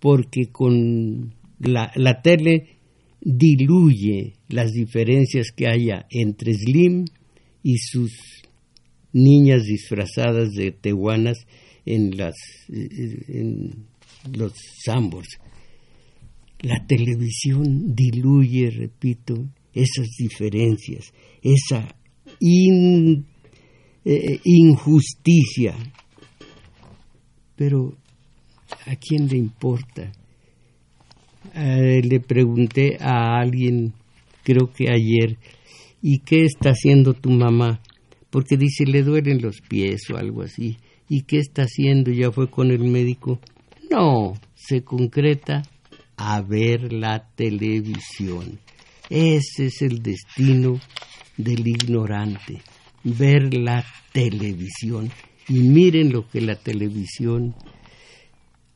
[0.00, 2.76] porque con la, la tele
[3.20, 7.06] diluye las diferencias que haya entre Slim
[7.62, 8.12] y sus
[9.12, 11.46] niñas disfrazadas de tehuanas
[11.84, 12.34] en, las,
[12.68, 13.86] en
[14.32, 14.52] los
[14.84, 15.28] sambors.
[16.60, 21.12] La televisión diluye, repito, esas diferencias,
[21.42, 21.95] esa
[22.40, 25.74] eh, injusticia.
[27.56, 27.94] Pero,
[28.86, 30.12] ¿a quién le importa?
[31.54, 33.94] Eh, le pregunté a alguien,
[34.42, 35.38] creo que ayer,
[36.02, 37.80] ¿y qué está haciendo tu mamá?
[38.30, 40.76] Porque dice, le duelen los pies o algo así.
[41.08, 42.10] ¿Y qué está haciendo?
[42.10, 43.38] ¿Ya fue con el médico?
[43.90, 45.62] No, se concreta
[46.16, 48.58] a ver la televisión.
[49.08, 50.80] Ese es el destino
[51.36, 52.62] del ignorante,
[53.04, 55.10] ver la televisión.
[55.48, 57.54] Y miren lo que la televisión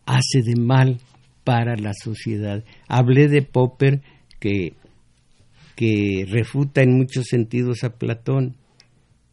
[0.06, 1.00] hace de mal
[1.44, 2.64] para la sociedad.
[2.88, 4.02] Hablé de Popper
[4.38, 4.74] que,
[5.76, 8.56] que refuta en muchos sentidos a Platón,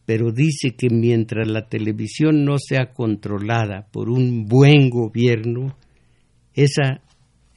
[0.04, 5.76] pero dice que mientras la televisión no sea controlada por un buen gobierno,
[6.54, 7.02] esa,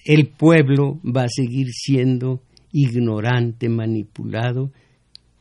[0.06, 2.42] el pueblo va a seguir siendo
[2.72, 4.72] ignorante, manipulado,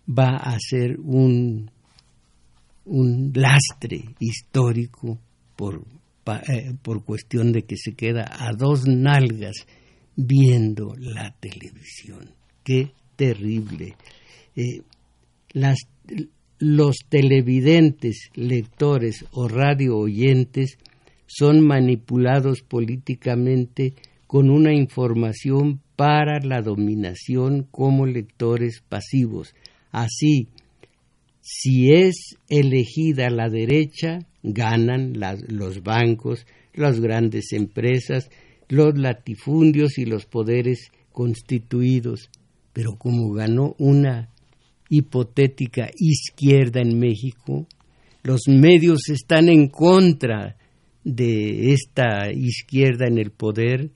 [0.08, 1.70] va a ser un,
[2.84, 5.18] un lastre histórico
[5.56, 5.84] por,
[6.26, 9.66] eh, por cuestión de que se queda a dos nalgas
[10.16, 12.30] viendo la televisión.
[12.64, 13.96] Qué terrible.
[14.56, 14.82] Eh,
[15.52, 15.78] las,
[16.58, 20.78] los televidentes, lectores o radio oyentes
[21.26, 23.94] son manipulados políticamente
[24.26, 29.54] con una información para la dominación como lectores pasivos.
[29.90, 30.48] Así,
[31.40, 35.14] si es elegida la derecha, ganan
[35.48, 38.30] los bancos, las grandes empresas,
[38.68, 42.30] los latifundios y los poderes constituidos.
[42.72, 44.28] Pero como ganó una
[44.88, 47.66] hipotética izquierda en México,
[48.22, 50.56] los medios están en contra
[51.04, 53.90] de esta izquierda en el poder,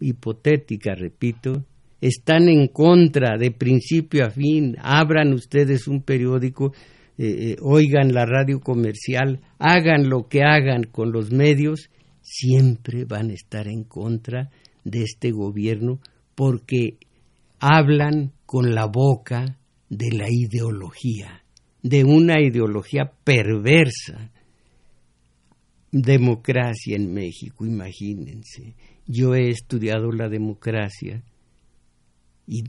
[0.00, 1.64] hipotética, repito,
[2.02, 6.72] están en contra de principio a fin, abran ustedes un periódico,
[7.16, 11.90] eh, eh, oigan la radio comercial, hagan lo que hagan con los medios,
[12.20, 14.50] siempre van a estar en contra
[14.84, 16.00] de este gobierno
[16.34, 16.98] porque
[17.60, 21.44] hablan con la boca de la ideología,
[21.82, 24.30] de una ideología perversa.
[25.94, 28.74] Democracia en México, imagínense
[29.06, 31.22] yo he estudiado la democracia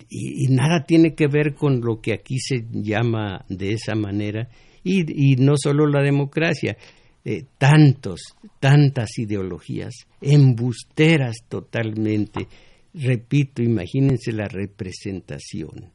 [0.09, 4.47] y, nada tiene que ver con lo que aquí se llama de esa manera
[4.83, 6.77] y, no solo la democracia,
[7.25, 8.21] eh, tantos,
[8.59, 12.47] tantas ideologías, embusteras totalmente.
[12.93, 15.91] Repito, imagínense la representación,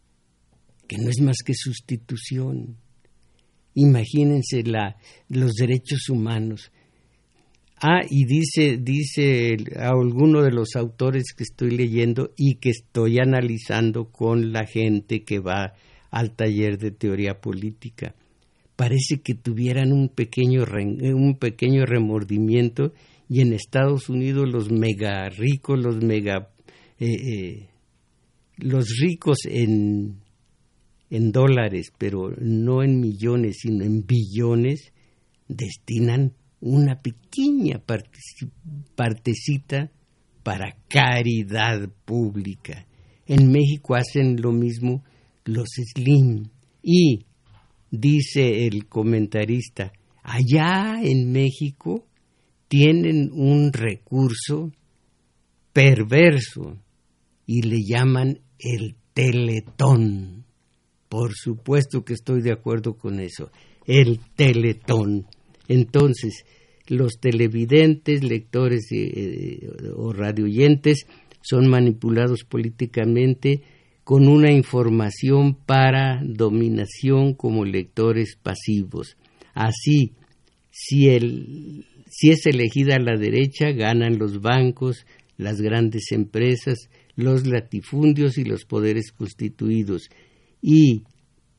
[0.87, 2.77] que no es más que sustitución.
[3.75, 4.97] Imagínense la,
[5.29, 6.73] los derechos humanos,
[7.81, 13.19] Ah, y dice, dice a alguno de los autores que estoy leyendo y que estoy
[13.19, 15.75] analizando con la gente que va
[16.11, 18.17] al taller de teoría política.
[18.75, 20.65] Parece que tuvieran un pequeño,
[21.15, 22.93] un pequeño remordimiento
[23.29, 26.51] y en Estados Unidos los mega ricos, los mega...
[26.99, 27.69] Eh, eh,
[28.57, 30.17] los ricos en,
[31.11, 34.93] en dólares, pero no en millones, sino en billones,
[35.47, 37.83] destinan una pequeña
[38.95, 39.91] partecita
[40.43, 42.87] para caridad pública.
[43.27, 45.05] En México hacen lo mismo
[45.45, 46.49] los Slim.
[46.83, 47.27] Y,
[47.91, 49.93] dice el comentarista,
[50.23, 52.07] allá en México
[52.69, 54.73] tienen un recurso
[55.73, 56.79] perverso
[57.47, 60.45] y le llaman el teletón.
[61.09, 63.51] Por supuesto que estoy de acuerdo con eso,
[63.87, 65.27] el teletón.
[65.69, 66.45] Entonces,
[66.89, 71.07] los televidentes, lectores eh, o radioyentes
[71.43, 73.63] son manipulados políticamente
[74.05, 79.17] con una información para dominación como lectores pasivos.
[79.53, 80.13] Así,
[80.71, 85.05] si es elegida la derecha, ganan los bancos,
[85.37, 90.09] las grandes empresas, los latifundios y los poderes constituidos.
[90.63, 91.03] Y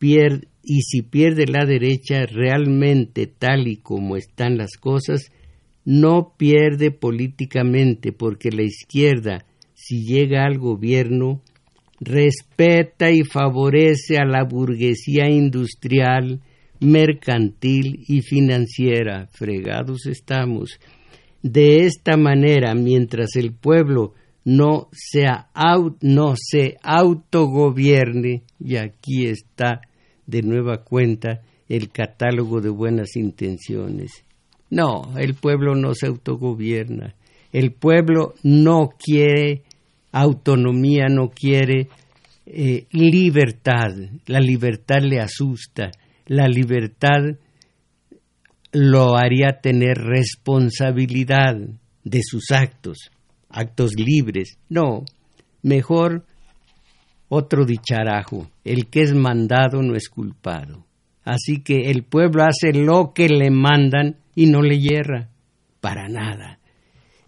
[0.01, 5.31] y si pierde la derecha realmente tal y como están las cosas,
[5.85, 11.41] no pierde políticamente porque la izquierda, si llega al gobierno,
[11.99, 16.41] respeta y favorece a la burguesía industrial
[16.79, 19.27] mercantil y financiera.
[19.31, 20.79] Fregados estamos.
[21.41, 24.13] De esta manera, mientras el pueblo
[24.45, 25.49] no, sea,
[26.01, 29.81] no se autogobierne, y aquí está
[30.29, 34.23] de nueva cuenta el catálogo de buenas intenciones.
[34.69, 37.15] No, el pueblo no se autogobierna.
[37.51, 39.63] El pueblo no quiere
[40.11, 41.87] autonomía, no quiere
[42.45, 43.89] eh, libertad.
[44.27, 45.91] La libertad le asusta.
[46.27, 47.37] La libertad
[48.71, 51.55] lo haría tener responsabilidad
[52.03, 53.09] de sus actos,
[53.49, 54.57] actos libres.
[54.69, 55.05] No,
[55.63, 56.25] mejor
[57.29, 60.85] otro dicharajo, el que es mandado no es culpado.
[61.23, 65.29] Así que el pueblo hace lo que le mandan y no le hierra,
[65.79, 66.59] para nada.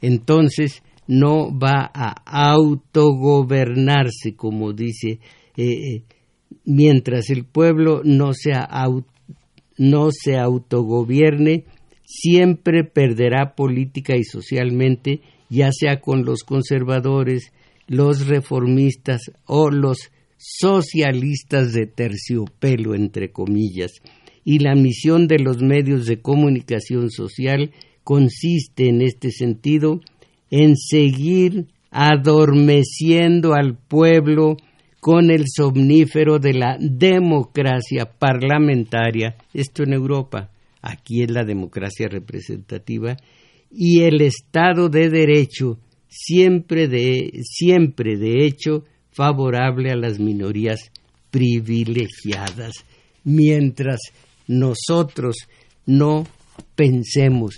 [0.02, 5.20] Entonces no va a autogobernarse, como dice,
[5.56, 6.04] eh, eh,
[6.66, 8.32] mientras el pueblo no
[9.78, 11.66] no se autogobierne,
[12.06, 17.52] siempre perderá política y socialmente, ya sea con los conservadores,
[17.88, 23.92] los reformistas o los socialistas de terciopelo, entre comillas,
[24.44, 27.72] y la misión de los medios de comunicación social
[28.04, 30.02] consiste en este sentido
[30.50, 34.58] en seguir adormeciendo al pueblo
[35.00, 40.52] con el somnífero de la democracia parlamentaria, esto en Europa,
[40.82, 43.18] aquí es la democracia representativa,
[43.72, 45.80] y el Estado de Derecho,
[46.12, 50.92] siempre de, siempre de hecho favorable a las minorías
[51.32, 52.74] privilegiadas,
[53.24, 54.00] mientras
[54.48, 55.38] nosotros
[55.86, 56.28] no
[56.76, 57.56] pensemos,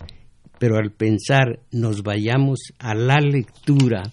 [0.60, 4.04] pero al pensar nos vayamos a la lectura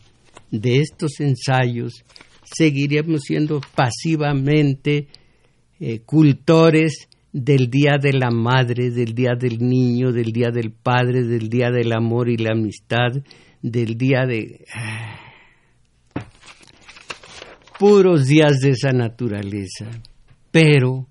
[0.50, 2.04] de estos ensayos,
[2.42, 5.06] seguiremos siendo pasivamente
[5.78, 11.24] eh, cultores del Día de la Madre, del Día del Niño, del Día del Padre,
[11.24, 13.22] del Día del Amor y la Amistad,
[13.62, 14.64] del Día de...
[17.78, 19.86] puros días de esa naturaleza.
[20.50, 21.06] Pero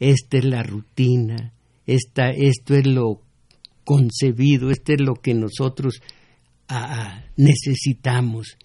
[0.00, 1.52] esta es la rutina,
[1.86, 3.20] esta, esto es lo
[3.84, 6.00] concebido, esto es lo que nosotros
[6.68, 8.56] ah, necesitamos.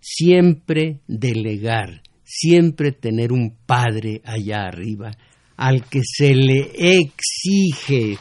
[0.00, 5.12] Siempre delegar, siempre tener un padre allá arriba
[5.56, 8.18] al que se le exige.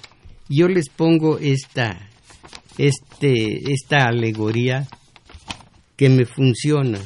[0.47, 2.10] Yo les pongo esta,
[2.77, 4.87] este, esta alegoría
[5.95, 6.99] que me funciona.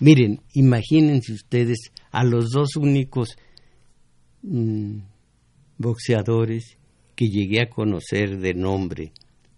[0.00, 3.36] Miren, imagínense ustedes a los dos únicos
[4.42, 4.98] mm,
[5.76, 6.78] boxeadores
[7.16, 9.12] que llegué a conocer de nombre.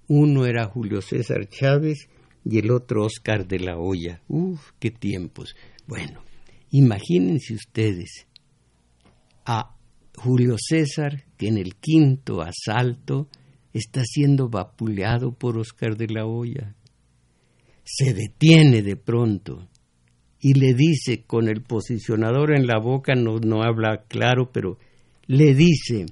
[0.09, 2.09] Uno era Julio César Chávez
[2.45, 4.23] y el otro Oscar de la Hoya.
[4.29, 5.55] Uf, qué tiempos.
[5.87, 6.23] Bueno,
[6.71, 8.27] imagínense ustedes
[9.45, 9.77] a
[10.17, 13.29] Julio César que en el quinto asalto
[13.73, 16.75] está siendo vapuleado por Oscar de la Hoya.
[17.85, 19.69] Se detiene de pronto
[20.41, 24.79] y le dice con el posicionador en la boca, no, no habla claro, pero
[25.27, 26.07] le dice,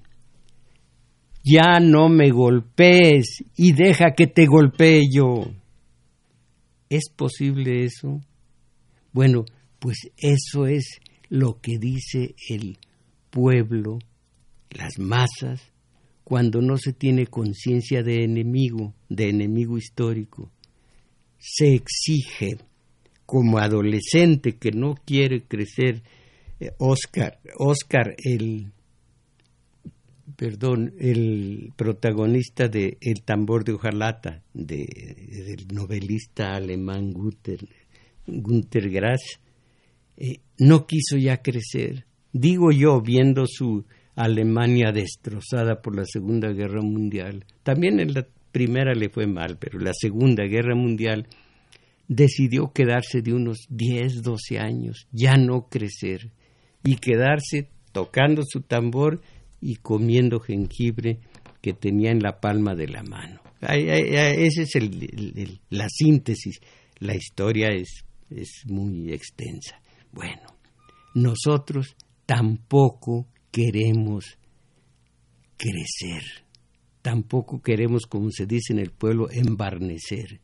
[1.42, 5.50] ya no me golpees y deja que te golpee yo.
[6.90, 8.20] ¿Es posible eso?
[9.12, 9.44] Bueno,
[9.78, 12.78] pues eso es lo que dice el
[13.30, 13.98] pueblo,
[14.70, 15.72] las masas,
[16.29, 20.53] cuando no se tiene conciencia de enemigo, de enemigo histórico.
[21.39, 22.59] Se exige
[23.24, 26.03] como adolescente que no quiere crecer,
[26.61, 28.70] eh, Oscar, Oscar el
[30.37, 34.85] perdón, el protagonista de El tambor de hojalata, de,
[35.47, 37.66] del novelista alemán Gunther,
[38.26, 39.41] Gunther Grass,
[40.18, 42.05] eh, no quiso ya crecer.
[42.35, 43.87] Digo yo, viendo su
[44.18, 49.78] Alemania destrozada por la Segunda Guerra Mundial, también en la primera le fue mal, pero
[49.78, 51.28] la Segunda Guerra Mundial
[52.08, 56.32] decidió quedarse de unos 10, 12 años, ya no crecer,
[56.82, 59.20] y quedarse tocando su tambor
[59.60, 61.20] y comiendo jengibre
[61.60, 63.40] que tenía en la palma de la mano.
[63.60, 64.72] Esa es
[65.70, 66.60] la síntesis.
[66.98, 69.80] La historia es, es muy extensa.
[70.12, 70.42] Bueno,
[71.14, 71.94] nosotros
[72.26, 74.38] tampoco queremos
[75.57, 76.22] crecer,
[77.03, 80.40] tampoco queremos, como se dice en el pueblo, embarnecer.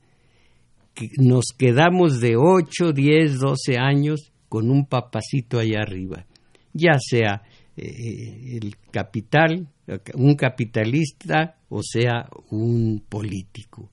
[1.19, 6.27] Nos quedamos de 8, 10, 12 años con un papacito allá arriba,
[6.73, 7.43] ya sea
[7.77, 9.69] eh, el capital,
[10.15, 13.91] un capitalista o sea un político.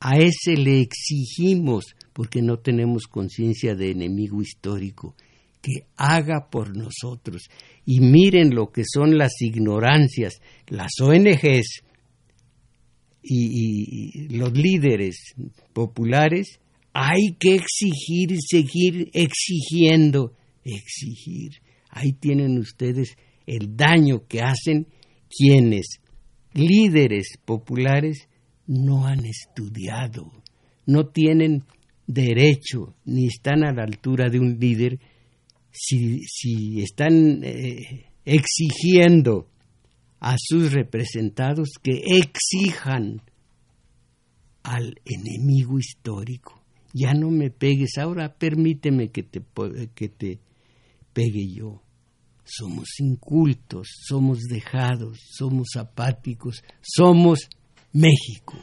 [0.00, 5.14] A ese le exigimos, porque no tenemos conciencia de enemigo histórico,
[5.62, 7.48] que haga por nosotros.
[7.86, 11.82] Y miren lo que son las ignorancias, las ONGs
[13.22, 15.34] y, los líderes
[15.72, 16.58] populares,
[16.92, 20.32] hay que exigir, seguir exigiendo,
[20.64, 21.52] exigir.
[21.90, 23.16] Ahí tienen ustedes
[23.46, 24.88] el daño que hacen
[25.28, 26.00] quienes,
[26.54, 28.28] líderes populares,
[28.66, 30.32] no han estudiado,
[30.86, 31.62] no tienen
[32.06, 34.98] derecho ni están a la altura de un líder
[35.76, 39.48] si, si están eh, exigiendo
[40.20, 43.22] a sus representados que exijan
[44.62, 46.62] al enemigo histórico.
[46.92, 49.42] Ya no me pegues, ahora permíteme que te,
[49.94, 50.40] que te
[51.12, 51.82] pegue yo.
[52.44, 57.48] Somos incultos, somos dejados, somos apáticos, somos
[57.92, 58.56] México.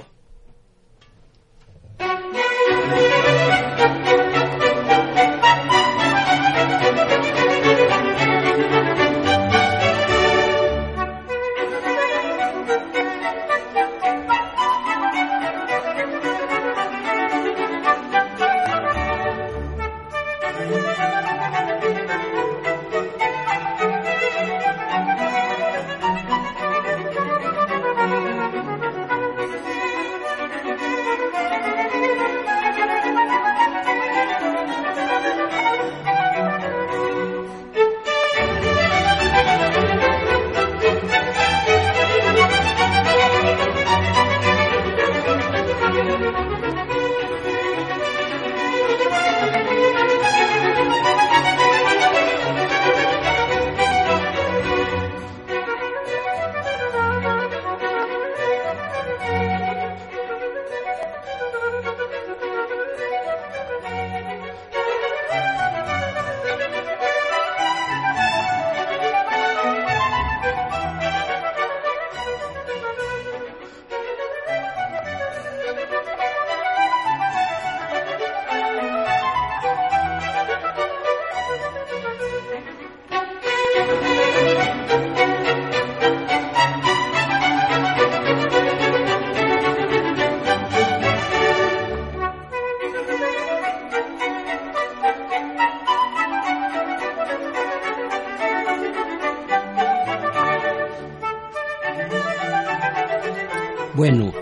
[103.95, 104.33] Bueno,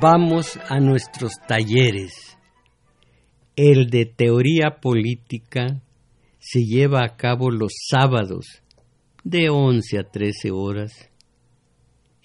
[0.00, 2.36] vamos a nuestros talleres.
[3.54, 5.80] El de teoría política
[6.40, 8.64] se lleva a cabo los sábados
[9.22, 11.08] de 11 a 13 horas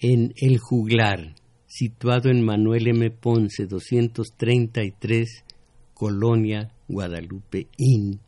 [0.00, 1.36] en El Juglar,
[1.68, 3.12] situado en Manuel M.
[3.12, 5.44] Ponce 233,
[5.94, 8.18] Colonia Guadalupe Inn.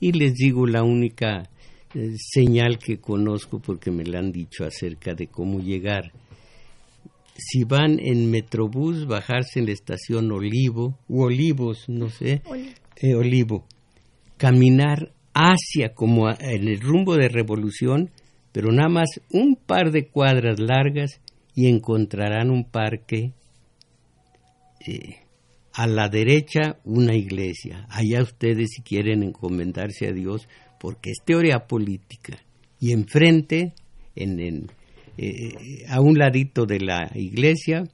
[0.00, 1.50] Y les digo la única
[1.94, 6.12] eh, señal que conozco porque me la han dicho acerca de cómo llegar
[7.36, 12.42] si van en Metrobús, bajarse en la estación Olivo, u Olivos, no sé,
[12.96, 13.66] eh, Olivo,
[14.36, 18.10] caminar hacia como en el rumbo de Revolución,
[18.52, 21.20] pero nada más un par de cuadras largas
[21.54, 23.32] y encontrarán un parque.
[24.86, 25.22] Eh,
[25.74, 27.86] a la derecha una iglesia.
[27.88, 32.38] Allá ustedes si quieren encomendarse a Dios, porque es teoría política.
[32.78, 33.72] Y enfrente,
[34.14, 34.70] en, en
[35.18, 37.84] eh, a un ladito de la iglesia,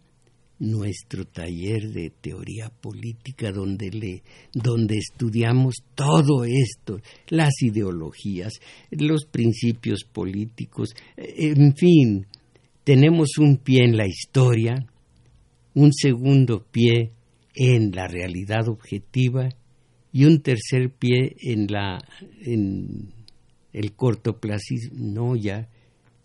[0.60, 8.54] nuestro taller de teoría política donde le donde estudiamos todo esto, las ideologías,
[8.90, 12.26] los principios políticos, en fin,
[12.84, 14.86] tenemos un pie en la historia,
[15.74, 17.12] un segundo pie
[17.54, 19.48] en la realidad objetiva
[20.12, 21.98] y un tercer pie en la
[22.44, 23.12] en
[23.72, 25.68] el cortoplacismo, no ya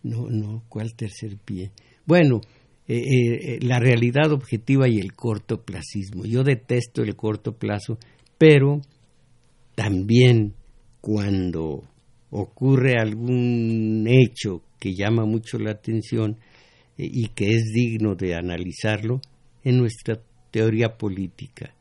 [0.03, 1.71] no, no, ¿cuál tercer pie?
[2.05, 2.41] Bueno,
[2.85, 6.25] eh, eh, la realidad objetiva y el cortoplacismo.
[6.25, 7.97] Yo detesto el corto plazo,
[8.37, 8.81] pero
[9.75, 10.53] también
[10.99, 11.83] cuando
[12.29, 16.37] ocurre algún hecho que llama mucho la atención
[16.97, 19.21] eh, y que es digno de analizarlo
[19.63, 21.73] en nuestra teoría política.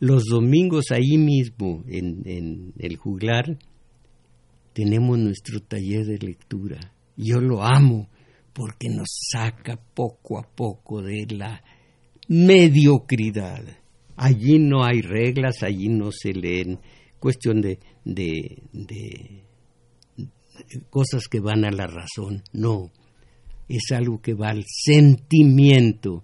[0.00, 3.58] Los domingos ahí mismo en, en el juglar
[4.72, 6.78] tenemos nuestro taller de lectura
[7.18, 8.08] yo lo amo
[8.54, 11.62] porque nos saca poco a poco de la
[12.28, 13.62] mediocridad.
[14.16, 16.80] Allí no hay reglas, allí no se leen
[17.18, 19.44] cuestión de, de, de,
[20.90, 22.90] cosas que van a la razón, no,
[23.68, 26.22] es algo que va al sentimiento,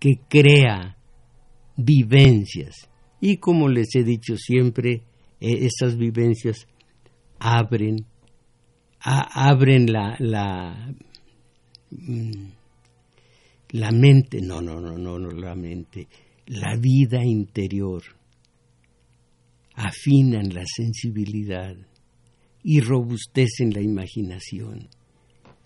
[0.00, 0.96] que crea
[1.76, 2.88] vivencias.
[3.20, 5.02] Y como les he dicho siempre,
[5.40, 6.66] e, esas vivencias
[7.38, 8.06] abren,
[9.04, 10.94] abren la, la,
[11.90, 12.46] mm,
[13.70, 16.08] la mente, no, no, no, no, no la mente,
[16.46, 18.02] la vida interior,
[19.74, 21.74] afinan la sensibilidad
[22.62, 24.88] y robustecen la imaginación.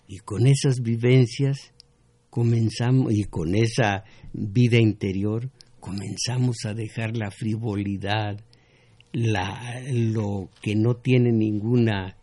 [0.07, 1.73] Y con esas vivencias
[2.29, 8.39] comenzamos, y con esa vida interior, comenzamos a dejar la frivolidad,
[9.11, 12.17] la, lo que no tiene ninguna,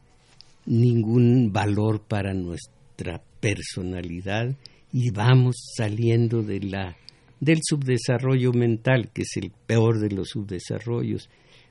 [0.66, 4.56] ningún valor para nuestra personalidad
[4.92, 6.96] y vamos saliendo de la,
[7.40, 11.28] del subdesarrollo mental, que es el peor de los subdesarrollos,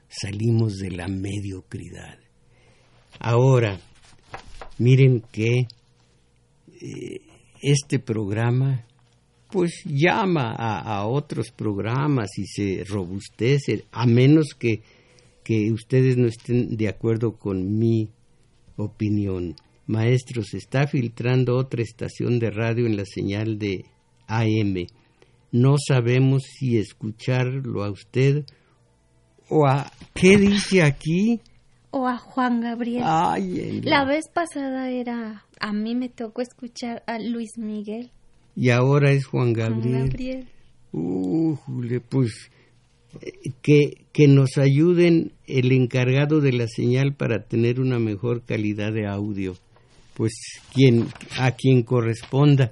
[0.09, 2.19] salimos de la mediocridad.
[3.19, 3.79] Ahora,
[4.77, 7.21] miren que eh,
[7.61, 8.85] este programa
[9.49, 14.81] pues llama a, otros programas y se robustece, a menos que,
[15.43, 18.09] que ustedes no estén de acuerdo con mi
[18.77, 19.55] opinión.
[19.87, 23.85] Maestro, se está filtrando otra estación de radio en la señal de
[24.27, 24.87] AM.
[25.51, 28.45] No sabemos si escucharlo a usted
[29.49, 29.91] o a...
[30.13, 31.41] ¿Qué dice aquí?
[31.91, 33.03] O a Juan Gabriel.
[33.83, 35.45] la vez pasada era...
[35.59, 38.11] A mí me tocó escuchar a Luis Miguel
[38.55, 40.47] y ahora es Juan Gabriel.
[42.09, 42.51] pues
[43.61, 49.07] que, que nos ayuden el encargado de la señal para tener una mejor calidad de
[49.07, 49.55] audio.
[50.13, 50.33] Pues
[50.73, 51.07] quien,
[51.37, 52.71] a quien corresponda.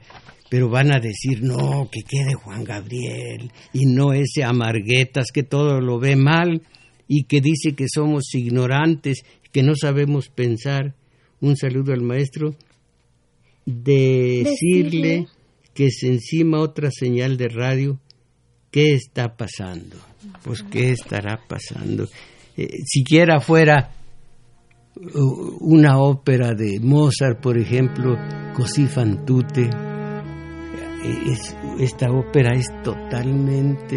[0.49, 5.79] Pero van a decir, no, que quede Juan Gabriel y no ese Amarguetas que todo
[5.79, 6.61] lo ve mal
[7.07, 10.93] y que dice que somos ignorantes, que no sabemos pensar.
[11.39, 12.55] Un saludo al maestro.
[13.65, 15.27] Decirle
[15.73, 17.99] que es encima otra señal de radio,
[18.71, 20.10] ¿qué está pasando?
[20.43, 22.07] Pues qué estará pasando.
[22.57, 23.91] Eh, siquiera fuera
[25.61, 28.17] una ópera de Mozart, por ejemplo,
[28.53, 31.37] Così fan tutte, eh,
[31.79, 33.95] esta ópera es totalmente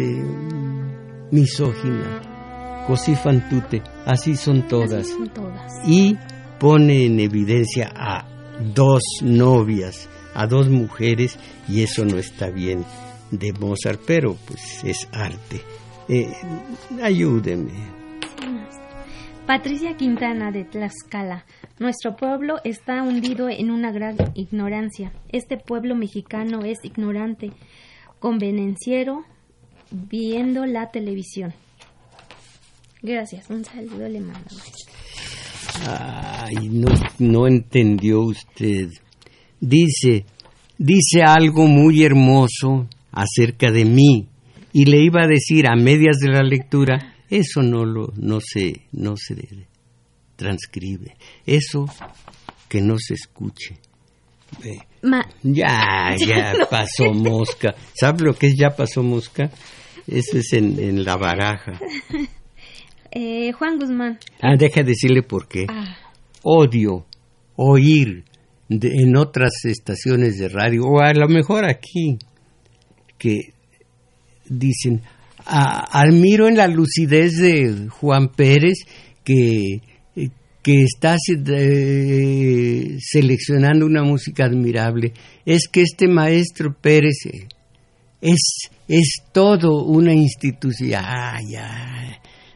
[1.31, 2.85] misógina.
[2.87, 5.01] Così fan tutte, así son todas.
[5.01, 5.71] Así son todas.
[5.85, 6.15] Y
[6.59, 8.25] pone en evidencia a
[8.73, 12.85] dos novias a dos mujeres y eso no está bien
[13.31, 15.61] de Mozart, pero pues es arte.
[16.07, 16.31] Eh,
[17.01, 17.71] ayúdeme.
[19.45, 21.45] Patricia Quintana de Tlaxcala.
[21.79, 25.11] Nuestro pueblo está hundido en una gran ignorancia.
[25.29, 27.51] Este pueblo mexicano es ignorante,
[28.19, 29.23] convenenciero,
[29.91, 31.53] viendo la televisión.
[33.01, 34.49] Gracias, un saludo le mando.
[35.87, 36.87] Ay, no,
[37.19, 38.89] no entendió usted
[39.59, 40.25] dice,
[40.77, 44.27] dice algo muy hermoso acerca de mí
[44.75, 48.81] y le iba a decir a medias de la lectura, eso no lo no se
[48.91, 49.67] no se
[50.35, 51.15] transcribe,
[51.45, 51.85] eso
[52.67, 53.77] que no se escuche.
[55.43, 57.73] ya, ya pasó mosca.
[57.93, 59.49] ¿Sabe lo que es ya pasó mosca?
[60.07, 61.79] Eso es en, la baraja.
[63.17, 64.19] Eh, Juan Guzmán.
[64.41, 65.67] Ah, deja decirle por qué.
[65.69, 65.95] Ah.
[66.43, 67.05] Odio
[67.55, 68.25] oír
[68.67, 72.17] en otras estaciones de radio, o a lo mejor aquí,
[73.17, 73.54] que
[74.47, 75.01] dicen,
[75.45, 78.79] admiro en la lucidez de Juan Pérez
[79.23, 79.81] que,
[80.61, 85.13] que está eh, seleccionando una música admirable.
[85.45, 87.47] Es que este maestro Pérez eh,
[88.21, 91.03] es, es todo una institución.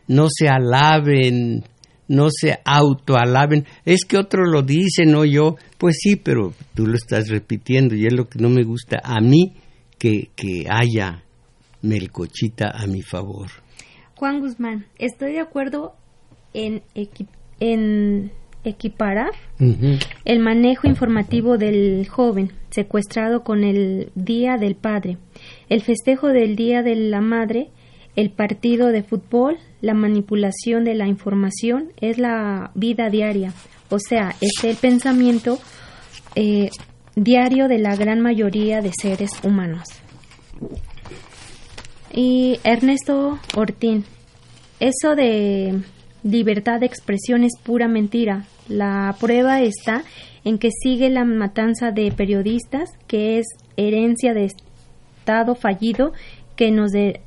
[0.08, 1.64] no se alaben
[2.10, 3.66] no se autoalaben.
[3.86, 5.56] Es que otro lo dice, no yo.
[5.78, 9.22] Pues sí, pero tú lo estás repitiendo y es lo que no me gusta a
[9.22, 9.54] mí
[9.98, 11.24] que, que haya
[11.82, 13.50] melcochita a mi favor.
[14.16, 15.96] Juan Guzmán, estoy de acuerdo
[16.54, 16.82] en,
[17.60, 18.32] en
[18.64, 19.32] equiparar
[20.26, 25.18] el manejo informativo del joven secuestrado con el Día del Padre,
[25.70, 27.70] el festejo del Día de la Madre
[28.20, 33.54] el partido de fútbol, la manipulación de la información es la vida diaria,
[33.90, 35.58] o sea, es el pensamiento
[36.36, 36.70] eh,
[37.16, 39.84] diario de la gran mayoría de seres humanos.
[42.14, 44.06] Y Ernesto Ortín,
[44.80, 45.82] eso de
[46.24, 48.46] libertad de expresión es pura mentira.
[48.68, 50.04] La prueba está
[50.44, 53.46] en que sigue la matanza de periodistas, que es
[53.78, 56.14] herencia de Estado fallido
[56.56, 57.22] que nos, de,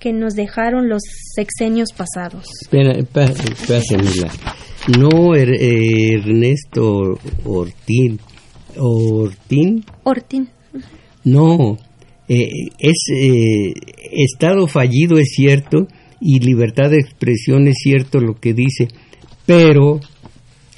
[0.00, 1.02] que nos dejaron los
[1.34, 2.46] sexenios pasados.
[2.62, 2.92] Espera,
[4.98, 8.20] No er, Ernesto Ortín.
[8.76, 9.84] Ortín.
[10.02, 10.48] Ortín.
[11.24, 11.78] No,
[12.28, 12.48] eh,
[12.78, 13.72] es eh,
[14.12, 15.88] Estado fallido, es cierto,
[16.20, 18.88] y libertad de expresión es cierto lo que dice,
[19.46, 20.00] pero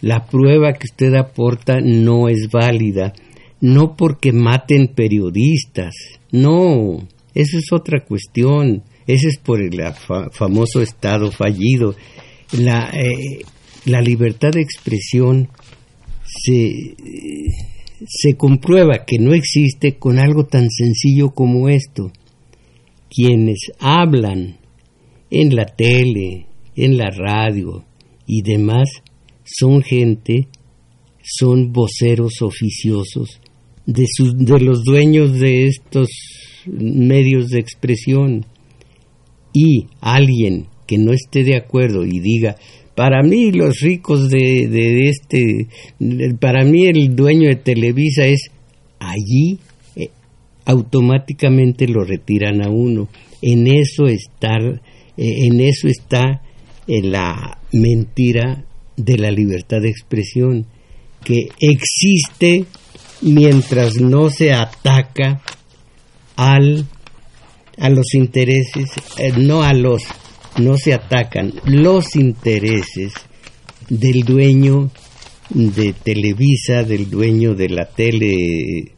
[0.00, 3.12] la prueba que usted aporta no es válida,
[3.60, 5.94] no porque maten periodistas,
[6.32, 9.80] no, eso es otra cuestión, eso es por el
[10.32, 11.94] famoso Estado fallido.
[12.52, 13.44] La, eh,
[13.84, 15.48] la libertad de expresión
[16.24, 16.96] se,
[18.04, 22.12] se comprueba que no existe con algo tan sencillo como esto.
[23.08, 24.58] Quienes hablan
[25.30, 27.84] en la tele, en la radio
[28.26, 28.88] y demás
[29.44, 30.48] son gente,
[31.22, 33.40] son voceros oficiosos
[33.86, 36.08] de, sus, de los dueños de estos
[36.66, 38.46] medios de expresión.
[39.52, 42.56] Y alguien que no esté de acuerdo y diga,
[42.96, 45.68] para mí los ricos de, de este,
[46.40, 48.50] para mí el dueño de Televisa es
[48.98, 49.58] allí,
[49.94, 50.08] eh,
[50.64, 53.08] automáticamente lo retiran a uno.
[53.42, 54.78] En eso está, eh,
[55.18, 56.42] en eso está
[56.88, 58.64] eh, la mentira
[58.96, 60.64] de la libertad de expresión,
[61.22, 62.64] que existe
[63.20, 65.42] mientras no se ataca
[66.34, 66.86] al
[67.78, 68.88] a los intereses,
[69.36, 70.02] no a los
[70.58, 73.12] no se atacan los intereses
[73.88, 74.90] del dueño
[75.50, 78.92] de Televisa, del dueño de la tele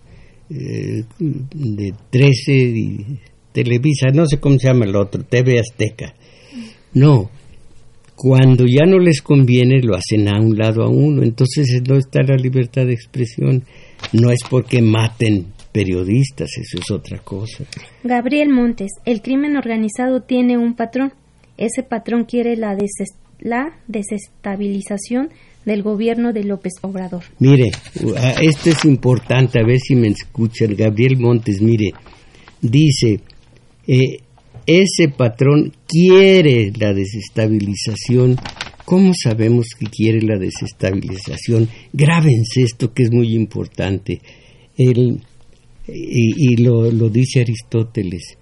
[0.51, 3.19] eh, de 13 y
[3.53, 6.15] Televisa, no sé cómo se llama el otro, TV Azteca.
[6.95, 7.31] No,
[8.15, 12.23] cuando ya no les conviene lo hacen a un lado a uno, entonces no está
[12.23, 13.65] la libertad de expresión,
[14.13, 17.65] no es porque maten periodistas, eso es otra cosa.
[18.03, 21.13] Gabriel Montes, el crimen organizado tiene un patrón
[21.59, 22.77] ese patrón quiere la,
[23.89, 25.29] desestabilización
[25.67, 27.25] del gobierno de López Obrador.
[27.41, 27.71] Mire,
[28.41, 31.91] esto es importante, a ver si me escucha el Gabriel Montes, mire,
[32.63, 33.21] dice,
[33.87, 34.21] eh,
[34.67, 38.37] ese patrón quiere la desestabilización.
[38.85, 41.69] ¿Cómo sabemos que quiere la desestabilización?
[41.93, 44.21] Grábense esto que es muy importante.
[44.77, 45.21] El,
[45.87, 48.39] y, y lo, lo dice Aristóteles.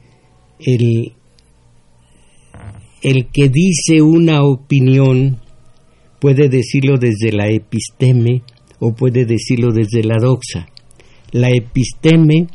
[0.61, 1.12] El,
[3.07, 5.39] el que dice una opinión
[6.19, 8.43] puede decirlo desde la episteme
[8.81, 10.67] o puede decirlo desde la doxa.
[11.31, 12.49] La episteme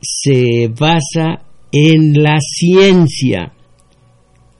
[0.00, 3.52] se basa en la ciencia,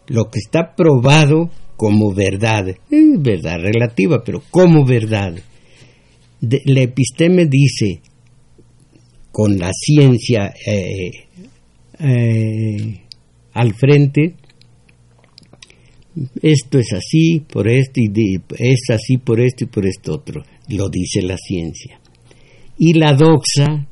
[0.09, 1.49] lo que está probado
[1.79, 5.33] como verdad, verdad relativa, pero como verdad.
[6.43, 8.03] la episteme dice,
[9.31, 11.11] con la ciencia eh,
[11.99, 13.01] eh,
[13.55, 14.37] al frente,
[16.43, 20.89] esto es así por esto y es así por esto y por esto otro, lo
[20.89, 22.01] dice la ciencia.
[22.79, 23.87] Y la doxa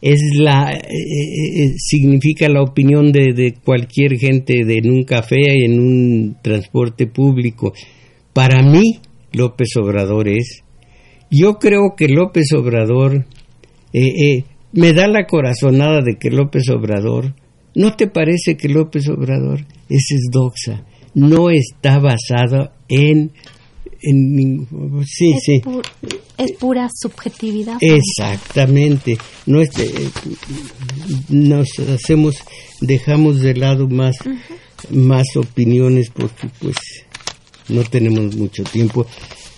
[0.00, 5.64] es la eh, eh, eh, significa la opinión de, cualquier gente de en un café
[5.64, 7.72] en un transporte público.
[8.32, 9.00] Para mí
[9.32, 10.62] López Obrador es.
[11.30, 13.26] Yo creo que López Obrador
[14.72, 17.34] me da la corazonada de que López Obrador
[17.74, 20.84] ¿No te parece que López Obrador, es doxa,
[21.14, 23.32] no está basado en...
[24.02, 24.66] en
[25.06, 25.62] sí, es sí.
[26.38, 27.76] es pura subjetividad.
[27.80, 29.18] Exactamente.
[29.46, 29.90] No este,
[31.28, 32.36] nos hacemos,
[32.80, 34.16] dejamos de lado más,
[34.90, 36.76] más opiniones porque pues
[37.68, 39.06] no tenemos mucho tiempo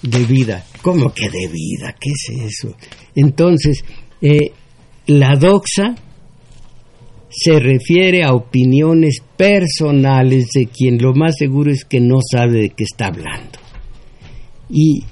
[0.02, 0.64] de vida.
[0.82, 1.94] ¿Cómo que de vida?
[1.98, 2.76] ¿Qué es eso?
[3.14, 3.84] Entonces,
[4.20, 4.52] eh,
[5.06, 5.94] la doxa
[7.36, 12.70] se refiere a opiniones personales de quien lo más seguro es que no sabe de
[12.70, 13.58] qué está hablando.
[14.70, 15.02] Y,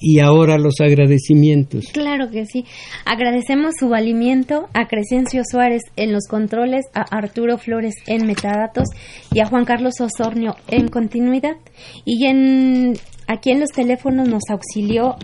[0.00, 1.86] y ahora los agradecimientos.
[1.92, 2.64] Claro que sí.
[3.04, 8.88] Agradecemos su valimiento a Crescencio Suárez en los controles, a Arturo Flores en metadatos
[9.32, 11.56] y a Juan Carlos Osornio en continuidad.
[12.04, 12.94] Y en,
[13.28, 15.16] aquí en los teléfonos nos auxilió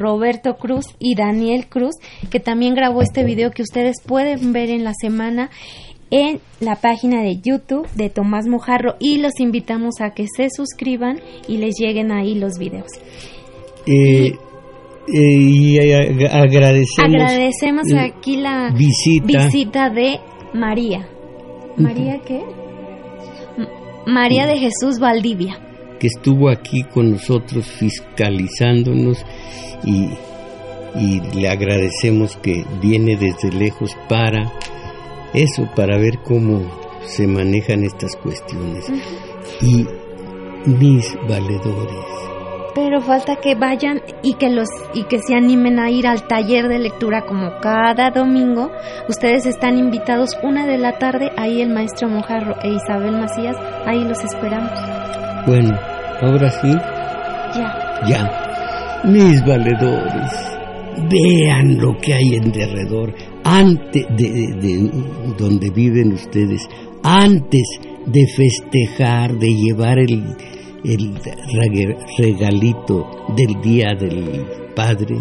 [0.00, 1.94] Roberto Cruz y Daniel Cruz,
[2.30, 5.50] que también grabó este video que ustedes pueden ver en la semana
[6.10, 11.20] en la página de YouTube de Tomás Mojarro y los invitamos a que se suscriban
[11.46, 12.90] y les lleguen ahí los videos.
[13.86, 14.32] Eh,
[15.06, 19.90] y, eh, agradecemos, agradecemos aquí la visita.
[19.90, 20.18] de
[20.52, 21.08] María.
[21.76, 22.42] ¿María qué?
[24.06, 25.58] María de Jesús Valdivia.
[26.00, 29.24] Que estuvo aquí con nosotros fiscalizándonos
[29.84, 30.08] y,
[31.36, 34.52] le agradecemos que viene desde lejos para
[35.32, 36.62] eso, para ver cómo
[37.06, 38.86] se manejan estas cuestiones.
[39.62, 39.86] Y
[40.66, 42.30] mis valedores.
[42.74, 46.68] Pero falta que vayan y que los y que se animen a ir al taller
[46.68, 48.70] de lectura como cada domingo.
[49.08, 54.04] Ustedes están invitados una de la tarde, ahí el maestro Mojarro e Isabel Macías, ahí
[54.04, 54.70] los esperamos.
[55.46, 55.78] Bueno,
[56.20, 56.70] ahora sí.
[57.54, 57.90] Ya.
[58.08, 60.32] Ya, mis valedores,
[61.10, 63.14] vean lo que hay en derredor,
[63.44, 64.90] antes de,
[65.36, 66.66] donde viven ustedes,
[67.02, 70.34] antes de festejar, de llevar el,
[70.84, 71.14] el
[72.16, 75.16] regalito del Día del Padre,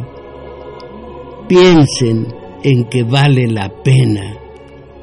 [1.49, 2.28] piensen
[2.63, 4.38] en que vale la pena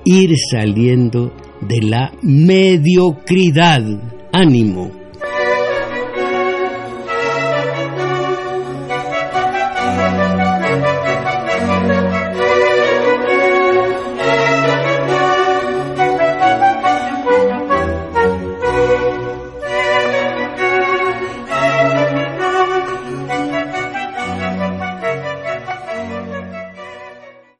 [0.04, 3.82] ir saliendo de la mediocridad.
[4.32, 5.05] Ánimo.